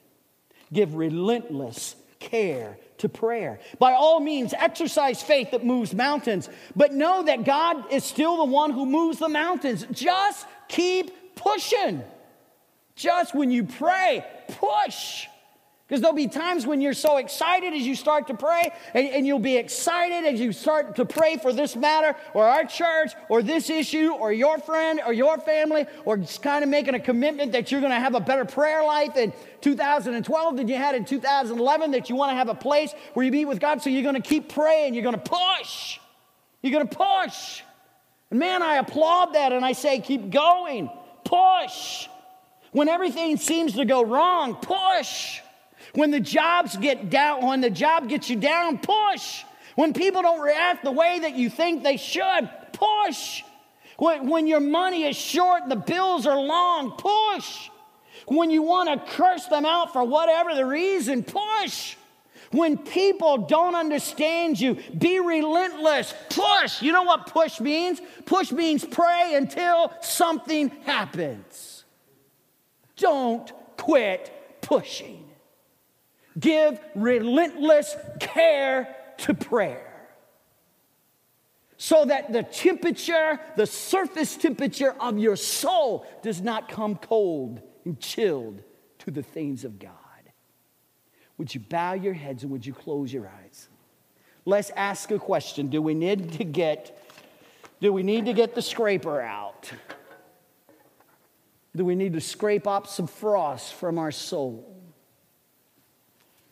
Give 0.72 0.94
relentless 0.94 1.96
care 2.22 2.78
to 2.98 3.08
prayer. 3.08 3.58
By 3.78 3.92
all 3.92 4.20
means, 4.20 4.54
exercise 4.54 5.22
faith 5.22 5.50
that 5.50 5.64
moves 5.64 5.92
mountains, 5.92 6.48
but 6.76 6.92
know 6.92 7.24
that 7.24 7.44
God 7.44 7.92
is 7.92 8.04
still 8.04 8.36
the 8.38 8.44
one 8.44 8.70
who 8.70 8.86
moves 8.86 9.18
the 9.18 9.28
mountains. 9.28 9.84
Just 9.90 10.46
keep 10.68 11.34
pushing. 11.34 12.02
Just 12.94 13.34
when 13.34 13.50
you 13.50 13.64
pray, 13.64 14.24
push. 14.48 15.26
Because 15.92 16.00
there'll 16.00 16.16
be 16.16 16.26
times 16.26 16.66
when 16.66 16.80
you're 16.80 16.94
so 16.94 17.18
excited 17.18 17.74
as 17.74 17.82
you 17.82 17.94
start 17.94 18.28
to 18.28 18.34
pray, 18.34 18.72
and, 18.94 19.06
and, 19.08 19.26
you'll 19.26 19.38
be 19.38 19.58
excited 19.58 20.24
as 20.24 20.40
you 20.40 20.50
start 20.50 20.96
to 20.96 21.04
pray 21.04 21.36
for 21.36 21.52
this 21.52 21.76
matter, 21.76 22.16
or 22.32 22.48
our 22.48 22.64
church, 22.64 23.12
or 23.28 23.42
this 23.42 23.68
issue, 23.68 24.10
or 24.10 24.32
your 24.32 24.58
friend, 24.58 25.02
or 25.04 25.12
your 25.12 25.36
family, 25.36 25.84
or 26.06 26.16
just 26.16 26.40
kind 26.40 26.64
of 26.64 26.70
making 26.70 26.94
a 26.94 26.98
commitment 26.98 27.52
that 27.52 27.70
you're 27.70 27.82
going 27.82 27.92
to 27.92 28.00
have 28.00 28.14
a 28.14 28.20
better 28.20 28.46
prayer 28.46 28.82
life 28.82 29.18
in 29.18 29.34
2012 29.60 30.56
than 30.56 30.66
you 30.66 30.76
had 30.76 30.94
in 30.94 31.04
2011, 31.04 31.90
that 31.90 32.08
you 32.08 32.16
want 32.16 32.30
to 32.30 32.36
have 32.36 32.48
a 32.48 32.54
place 32.54 32.94
where 33.12 33.26
you 33.26 33.30
meet 33.30 33.44
with 33.44 33.60
God. 33.60 33.82
So 33.82 33.90
you're 33.90 34.02
going 34.02 34.14
to 34.14 34.26
keep 34.26 34.48
praying, 34.48 34.94
you're 34.94 35.02
going 35.02 35.20
to 35.20 35.30
push. 35.30 35.98
You're 36.62 36.72
going 36.72 36.88
to 36.88 36.96
push. 36.96 37.60
And 38.30 38.40
man, 38.40 38.62
I 38.62 38.76
applaud 38.76 39.34
that, 39.34 39.52
and 39.52 39.62
I 39.62 39.72
say, 39.72 40.00
keep 40.00 40.30
going, 40.30 40.88
push. 41.22 42.08
When 42.70 42.88
everything 42.88 43.36
seems 43.36 43.74
to 43.74 43.84
go 43.84 44.02
wrong, 44.02 44.54
push. 44.54 45.41
When 45.94 46.10
the 46.10 46.20
jobs 46.20 46.76
get 46.76 47.10
down, 47.10 47.46
when 47.46 47.60
the 47.60 47.70
job 47.70 48.08
gets 48.08 48.30
you 48.30 48.36
down, 48.36 48.78
push. 48.78 49.44
When 49.74 49.92
people 49.92 50.22
don't 50.22 50.40
react 50.40 50.84
the 50.84 50.92
way 50.92 51.18
that 51.20 51.34
you 51.34 51.50
think 51.50 51.82
they 51.82 51.96
should, 51.96 52.48
push. 52.72 53.42
When, 53.98 54.28
when 54.28 54.46
your 54.46 54.60
money 54.60 55.04
is 55.04 55.16
short 55.16 55.62
and 55.62 55.70
the 55.70 55.76
bills 55.76 56.26
are 56.26 56.40
long, 56.40 56.92
push. 56.92 57.70
When 58.26 58.50
you 58.50 58.62
want 58.62 58.88
to 58.88 59.12
curse 59.12 59.46
them 59.46 59.66
out 59.66 59.92
for 59.92 60.04
whatever 60.04 60.54
the 60.54 60.64
reason, 60.64 61.24
push. 61.24 61.96
When 62.52 62.76
people 62.76 63.38
don't 63.38 63.74
understand 63.74 64.60
you, 64.60 64.76
be 64.96 65.20
relentless. 65.20 66.14
Push. 66.28 66.82
You 66.82 66.92
know 66.92 67.02
what 67.02 67.26
push 67.26 67.60
means? 67.60 68.00
Push 68.26 68.52
means 68.52 68.84
pray 68.84 69.34
until 69.34 69.92
something 70.02 70.68
happens. 70.84 71.84
Don't 72.96 73.50
quit 73.78 74.60
pushing. 74.60 75.21
Give 76.38 76.78
relentless 76.94 77.94
care 78.20 78.96
to 79.18 79.34
prayer 79.34 79.92
so 81.76 82.04
that 82.04 82.32
the 82.32 82.44
temperature, 82.44 83.40
the 83.56 83.66
surface 83.66 84.36
temperature 84.36 84.94
of 85.00 85.18
your 85.18 85.34
soul 85.34 86.06
does 86.22 86.40
not 86.40 86.68
come 86.68 86.94
cold 86.94 87.60
and 87.84 87.98
chilled 87.98 88.62
to 89.00 89.10
the 89.10 89.22
things 89.22 89.64
of 89.64 89.80
God. 89.80 89.90
Would 91.38 91.52
you 91.52 91.60
bow 91.60 91.94
your 91.94 92.14
heads 92.14 92.44
and 92.44 92.52
would 92.52 92.64
you 92.64 92.72
close 92.72 93.12
your 93.12 93.26
eyes? 93.26 93.68
Let's 94.44 94.70
ask 94.70 95.10
a 95.10 95.18
question. 95.18 95.70
Do 95.70 95.82
we 95.82 95.94
need 95.94 96.34
to 96.34 96.44
get 96.44 96.98
do 97.80 97.92
we 97.92 98.04
need 98.04 98.26
to 98.26 98.32
get 98.32 98.54
the 98.54 98.62
scraper 98.62 99.20
out? 99.20 99.68
Do 101.74 101.84
we 101.84 101.96
need 101.96 102.12
to 102.12 102.20
scrape 102.20 102.68
up 102.68 102.86
some 102.86 103.08
frost 103.08 103.74
from 103.74 103.98
our 103.98 104.12
soul? 104.12 104.72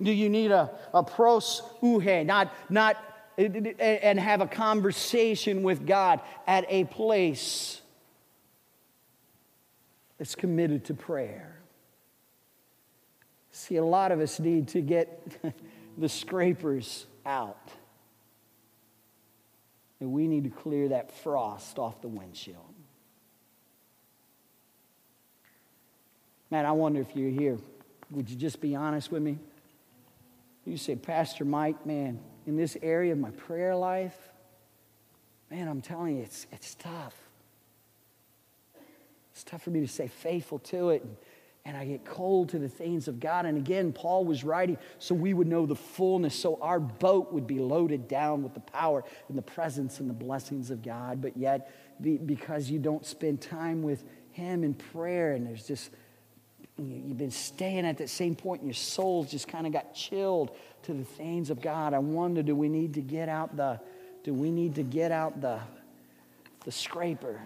Do 0.02 0.12
you 0.12 0.28
need 0.28 0.50
a, 0.50 0.70
a 0.94 1.02
pros 1.02 1.62
uhe, 1.82 2.24
not, 2.24 2.52
not, 2.70 2.96
and 3.36 4.18
have 4.18 4.40
a 4.40 4.46
conversation 4.46 5.62
with 5.62 5.86
God 5.86 6.20
at 6.46 6.64
a 6.68 6.84
place 6.84 7.80
that's 10.18 10.34
committed 10.34 10.86
to 10.86 10.94
prayer? 10.94 11.60
See, 13.52 13.76
a 13.76 13.84
lot 13.84 14.12
of 14.12 14.20
us 14.20 14.40
need 14.40 14.68
to 14.68 14.80
get 14.80 15.52
the 15.98 16.08
scrapers 16.08 17.06
out. 17.26 17.70
And 20.00 20.12
we 20.12 20.26
need 20.26 20.44
to 20.44 20.50
clear 20.50 20.88
that 20.88 21.12
frost 21.12 21.78
off 21.78 22.00
the 22.00 22.08
windshield. 22.08 22.56
Man, 26.50 26.64
I 26.64 26.72
wonder 26.72 27.00
if 27.00 27.14
you're 27.14 27.30
here. 27.30 27.58
Would 28.10 28.28
you 28.28 28.36
just 28.36 28.60
be 28.60 28.74
honest 28.74 29.12
with 29.12 29.22
me? 29.22 29.38
You 30.70 30.76
say, 30.76 30.94
Pastor 30.94 31.44
Mike, 31.44 31.85
man, 31.85 32.20
in 32.46 32.56
this 32.56 32.76
area 32.80 33.11
of 33.11 33.18
my 33.18 33.30
prayer 33.30 33.74
life, 33.74 34.16
man, 35.50 35.66
I'm 35.66 35.80
telling 35.80 36.18
you, 36.18 36.22
it's, 36.22 36.46
it's 36.52 36.76
tough. 36.76 37.14
It's 39.33 39.42
tough 39.42 39.62
for 39.62 39.70
me 39.70 39.80
to 39.80 39.88
stay 39.88 40.06
faithful 40.06 40.61
to 40.61 40.90
it. 40.90 41.02
And, 41.02 41.16
and 41.64 41.76
I 41.76 41.85
get 41.85 42.04
cold 42.04 42.50
to 42.50 42.61
the 42.61 42.68
things 42.68 43.09
of 43.09 43.18
God. 43.18 43.46
And 43.46 43.59
again, 43.59 43.92
Paul 43.92 44.24
was 44.24 44.44
writing 44.44 44.78
so 45.00 45.12
we 45.12 45.35
would 45.35 45.48
know 45.48 45.66
the 45.66 45.74
fullness, 45.74 46.37
so 46.37 46.56
our 46.62 46.78
boat 46.78 47.33
would 47.33 47.48
be 47.48 47.59
loaded 47.59 48.06
down 48.06 48.44
with 48.44 48.54
the 48.54 48.61
power 48.61 49.02
and 49.28 49.37
the 49.37 49.42
presence 49.42 49.98
and 49.98 50.09
the 50.09 50.14
blessings 50.14 50.70
of 50.70 50.83
God. 50.83 51.20
But 51.20 51.37
yet, 51.37 51.68
because 52.00 52.70
you 52.70 52.78
don't 52.78 53.04
spend 53.04 53.40
time 53.40 53.83
with 53.83 54.04
Him 54.30 54.62
in 54.62 54.74
prayer, 54.74 55.33
and 55.33 55.44
there's 55.44 55.66
just, 55.66 55.90
you've 56.87 57.19
been 57.19 57.31
staying 57.31 57.87
at 57.87 57.99
that 57.99 58.09
same 58.09 58.35
point, 58.35 58.62
and 58.62 58.69
your 58.69 58.75
soul's 58.75 59.31
just 59.31 59.49
kind 59.49 59.66
of 59.66 59.73
got 59.73 59.95
chilled 59.95 60.57
to 60.85 60.95
the 60.95 61.05
things 61.05 61.51
of 61.51 61.61
God. 61.61 61.95
I 61.95 61.99
wonder, 61.99 62.43
do 62.43 62.57
we 62.57 62.69
need 62.69 62.95
to 62.95 63.01
get 63.01 63.29
out 63.29 63.57
the, 63.57 63.81
do 64.25 64.33
we 64.33 64.51
need 64.51 64.75
to 64.77 64.83
get 64.83 65.12
out 65.12 65.40
the, 65.40 65.61
the 66.64 66.73
scraper? 66.73 67.40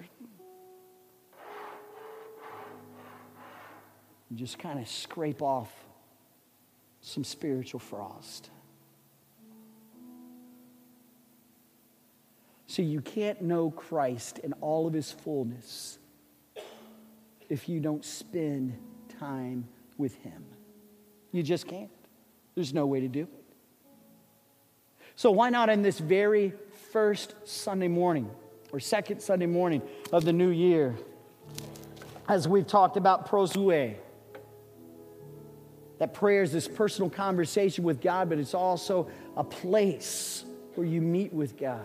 And 4.30 4.38
just 4.38 4.58
kind 4.58 4.78
of 4.78 4.88
scrape 4.88 5.42
off 5.42 5.72
some 7.00 7.24
spiritual 7.24 7.80
frost. 7.80 8.50
So 12.66 12.82
you 12.82 13.00
can't 13.00 13.42
know 13.42 13.70
Christ 13.70 14.38
in 14.38 14.52
all 14.54 14.86
of 14.86 14.92
his 14.92 15.12
fullness 15.12 15.98
if 17.48 17.68
you 17.68 17.78
don't 17.78 18.04
spend 18.04 18.76
time 19.24 19.66
with 19.96 20.14
him. 20.16 20.44
You 21.32 21.42
just 21.42 21.66
can't. 21.66 21.90
There's 22.54 22.74
no 22.74 22.86
way 22.86 23.00
to 23.00 23.08
do 23.08 23.22
it. 23.22 23.44
So 25.16 25.30
why 25.30 25.50
not 25.50 25.68
in 25.70 25.82
this 25.82 25.98
very 25.98 26.52
first 26.92 27.34
Sunday 27.44 27.88
morning 27.88 28.30
or 28.72 28.80
second 28.80 29.20
Sunday 29.20 29.46
morning 29.46 29.82
of 30.12 30.24
the 30.24 30.32
new 30.32 30.50
year, 30.50 30.94
as 32.28 32.46
we've 32.46 32.66
talked 32.66 32.96
about 32.96 33.30
proseuche, 33.30 33.96
that 35.98 36.12
prayer 36.12 36.42
is 36.42 36.52
this 36.52 36.68
personal 36.68 37.08
conversation 37.08 37.84
with 37.84 38.00
God, 38.00 38.28
but 38.28 38.38
it's 38.38 38.54
also 38.54 39.08
a 39.36 39.44
place 39.44 40.44
where 40.74 40.86
you 40.86 41.00
meet 41.00 41.32
with 41.32 41.56
God. 41.56 41.80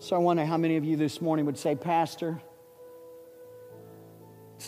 So 0.00 0.16
I 0.16 0.18
wonder 0.18 0.44
how 0.46 0.56
many 0.56 0.76
of 0.76 0.84
you 0.84 0.96
this 0.96 1.20
morning 1.20 1.44
would 1.44 1.58
say, 1.58 1.74
Pastor, 1.74 2.40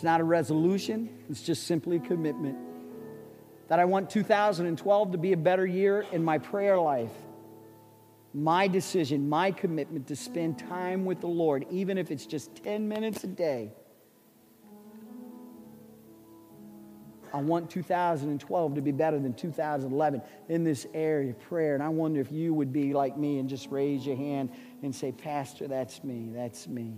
it's 0.00 0.04
not 0.04 0.22
a 0.22 0.24
resolution, 0.24 1.10
it's 1.28 1.42
just 1.42 1.66
simply 1.66 1.98
a 1.98 2.00
commitment. 2.00 2.56
That 3.68 3.78
I 3.78 3.84
want 3.84 4.08
2012 4.08 5.12
to 5.12 5.18
be 5.18 5.34
a 5.34 5.36
better 5.36 5.66
year 5.66 6.06
in 6.10 6.24
my 6.24 6.38
prayer 6.38 6.78
life. 6.78 7.12
My 8.32 8.66
decision, 8.66 9.28
my 9.28 9.50
commitment 9.50 10.06
to 10.06 10.16
spend 10.16 10.58
time 10.58 11.04
with 11.04 11.20
the 11.20 11.26
Lord, 11.26 11.66
even 11.70 11.98
if 11.98 12.10
it's 12.10 12.24
just 12.24 12.54
10 12.64 12.88
minutes 12.88 13.24
a 13.24 13.26
day 13.26 13.72
I 17.32 17.40
want 17.40 17.70
2012 17.70 18.74
to 18.74 18.80
be 18.80 18.92
better 18.92 19.18
than 19.18 19.34
2011 19.34 20.22
in 20.48 20.64
this 20.64 20.86
area 20.94 21.30
of 21.30 21.40
prayer. 21.40 21.74
And 21.74 21.82
I 21.82 21.88
wonder 21.88 22.20
if 22.20 22.32
you 22.32 22.52
would 22.54 22.72
be 22.72 22.92
like 22.92 23.16
me 23.16 23.38
and 23.38 23.48
just 23.48 23.68
raise 23.70 24.04
your 24.04 24.16
hand 24.16 24.50
and 24.82 24.94
say, 24.94 25.12
Pastor, 25.12 25.68
that's 25.68 26.02
me. 26.02 26.30
That's 26.34 26.66
me. 26.66 26.96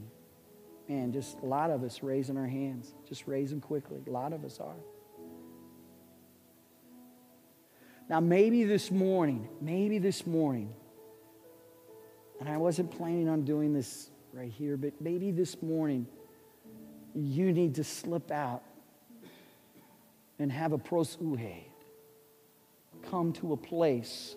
Just 1.12 1.40
a 1.40 1.46
lot 1.46 1.70
of 1.70 1.83
us 1.83 2.02
raising 2.02 2.37
our 2.37 2.46
hands. 2.46 2.94
Just 3.09 3.26
raise 3.26 3.50
them 3.50 3.61
quickly. 3.61 4.00
A 4.07 4.11
lot 4.11 4.33
of 4.33 4.44
us 4.44 4.59
are. 4.61 4.74
Now, 8.09 8.20
maybe 8.20 8.64
this 8.64 8.90
morning, 8.90 9.48
maybe 9.61 9.98
this 9.98 10.26
morning, 10.26 10.72
and 12.40 12.48
I 12.48 12.57
wasn't 12.57 12.90
planning 12.90 13.28
on 13.28 13.44
doing 13.44 13.72
this 13.72 14.11
right 14.33 14.50
here, 14.50 14.76
but 14.76 15.00
maybe 15.00 15.31
this 15.31 15.62
morning 15.62 16.07
you 17.14 17.52
need 17.52 17.76
to 17.76 17.85
slip 17.85 18.31
out 18.31 18.62
and 20.38 20.50
have 20.50 20.72
a 20.72 20.78
proseuche. 20.78 21.64
Come 23.11 23.33
to 23.35 23.52
a 23.52 23.57
place 23.57 24.35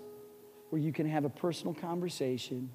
where 0.69 0.81
you 0.81 0.91
can 0.91 1.07
have 1.07 1.25
a 1.25 1.29
personal 1.29 1.73
conversation. 1.73 2.69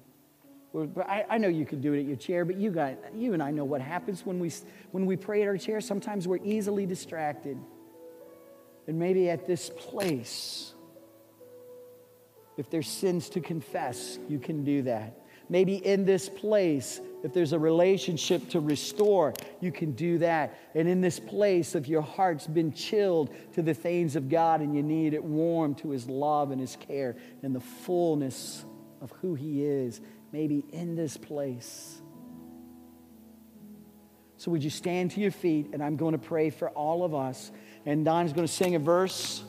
I, 0.73 1.25
I 1.29 1.37
know 1.37 1.49
you 1.49 1.65
can 1.65 1.81
do 1.81 1.93
it 1.93 1.99
at 1.99 2.05
your 2.05 2.15
chair, 2.15 2.45
but 2.45 2.55
you, 2.55 2.71
got, 2.71 2.95
you 3.13 3.33
and 3.33 3.43
I 3.43 3.51
know 3.51 3.65
what 3.65 3.81
happens 3.81 4.25
when 4.25 4.39
we, 4.39 4.51
when 4.91 5.05
we 5.05 5.17
pray 5.17 5.41
at 5.41 5.47
our 5.47 5.57
chair. 5.57 5.81
Sometimes 5.81 6.27
we're 6.27 6.43
easily 6.43 6.85
distracted. 6.85 7.57
And 8.87 8.97
maybe 8.97 9.29
at 9.29 9.45
this 9.45 9.69
place, 9.69 10.73
if 12.57 12.69
there's 12.69 12.87
sins 12.87 13.29
to 13.29 13.41
confess, 13.41 14.17
you 14.29 14.39
can 14.39 14.63
do 14.63 14.83
that. 14.83 15.17
Maybe 15.49 15.75
in 15.75 16.05
this 16.05 16.29
place, 16.29 17.01
if 17.23 17.33
there's 17.33 17.51
a 17.51 17.59
relationship 17.59 18.49
to 18.51 18.61
restore, 18.61 19.33
you 19.59 19.71
can 19.71 19.91
do 19.91 20.17
that. 20.19 20.57
And 20.73 20.87
in 20.87 21.01
this 21.01 21.19
place, 21.19 21.75
if 21.75 21.89
your 21.89 22.01
heart's 22.01 22.47
been 22.47 22.71
chilled 22.71 23.31
to 23.53 23.61
the 23.61 23.73
things 23.73 24.15
of 24.15 24.29
God 24.29 24.61
and 24.61 24.73
you 24.73 24.81
need 24.81 25.13
it 25.13 25.23
warm 25.23 25.75
to 25.75 25.89
His 25.89 26.07
love 26.07 26.51
and 26.51 26.61
His 26.61 26.77
care 26.77 27.17
and 27.43 27.53
the 27.53 27.59
fullness 27.59 28.63
of 29.01 29.11
who 29.21 29.35
He 29.35 29.65
is, 29.65 29.99
maybe 30.31 30.63
in 30.71 30.95
this 30.95 31.17
place. 31.17 32.01
So, 34.37 34.49
would 34.51 34.63
you 34.63 34.69
stand 34.69 35.11
to 35.11 35.19
your 35.19 35.31
feet? 35.31 35.69
And 35.73 35.83
I'm 35.83 35.97
going 35.97 36.13
to 36.13 36.17
pray 36.17 36.49
for 36.49 36.69
all 36.69 37.03
of 37.03 37.13
us. 37.13 37.51
And 37.85 38.03
Don's 38.03 38.33
going 38.33 38.47
to 38.47 38.51
sing 38.51 38.75
a 38.75 38.79
verse, 38.79 39.43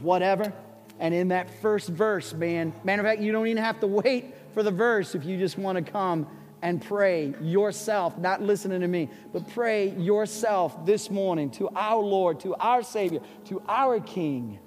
whatever. 0.00 0.52
And 1.00 1.14
in 1.14 1.28
that 1.28 1.60
first 1.60 1.88
verse, 1.88 2.32
man, 2.32 2.72
matter 2.84 3.02
of 3.02 3.06
fact, 3.06 3.20
you 3.20 3.32
don't 3.32 3.46
even 3.46 3.62
have 3.62 3.80
to 3.80 3.86
wait 3.86 4.34
for 4.54 4.62
the 4.62 4.70
verse 4.70 5.14
if 5.14 5.24
you 5.24 5.38
just 5.38 5.58
want 5.58 5.84
to 5.84 5.92
come 5.92 6.26
and 6.60 6.82
pray 6.82 7.34
yourself, 7.40 8.18
not 8.18 8.42
listening 8.42 8.80
to 8.80 8.88
me, 8.88 9.08
but 9.32 9.48
pray 9.50 9.90
yourself 9.90 10.84
this 10.84 11.08
morning 11.08 11.50
to 11.52 11.68
our 11.70 12.02
Lord, 12.02 12.40
to 12.40 12.54
our 12.56 12.82
Savior, 12.82 13.20
to 13.46 13.62
our 13.68 14.00
King. 14.00 14.58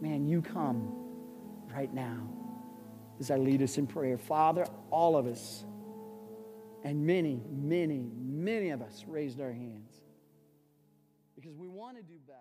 Man, 0.00 0.26
you 0.26 0.42
come 0.42 0.92
right 1.72 1.92
now 1.92 2.35
as 3.20 3.30
I 3.30 3.36
lead 3.36 3.62
us 3.62 3.78
in 3.78 3.86
prayer. 3.86 4.18
Father, 4.18 4.66
all 4.90 5.16
of 5.16 5.26
us, 5.26 5.64
and 6.84 7.06
many, 7.06 7.42
many, 7.50 8.08
many 8.14 8.70
of 8.70 8.82
us 8.82 9.04
raised 9.06 9.40
our 9.40 9.52
hands 9.52 9.92
because 11.34 11.56
we 11.56 11.68
want 11.68 11.96
to 11.96 12.02
do 12.02 12.18
better. 12.26 12.38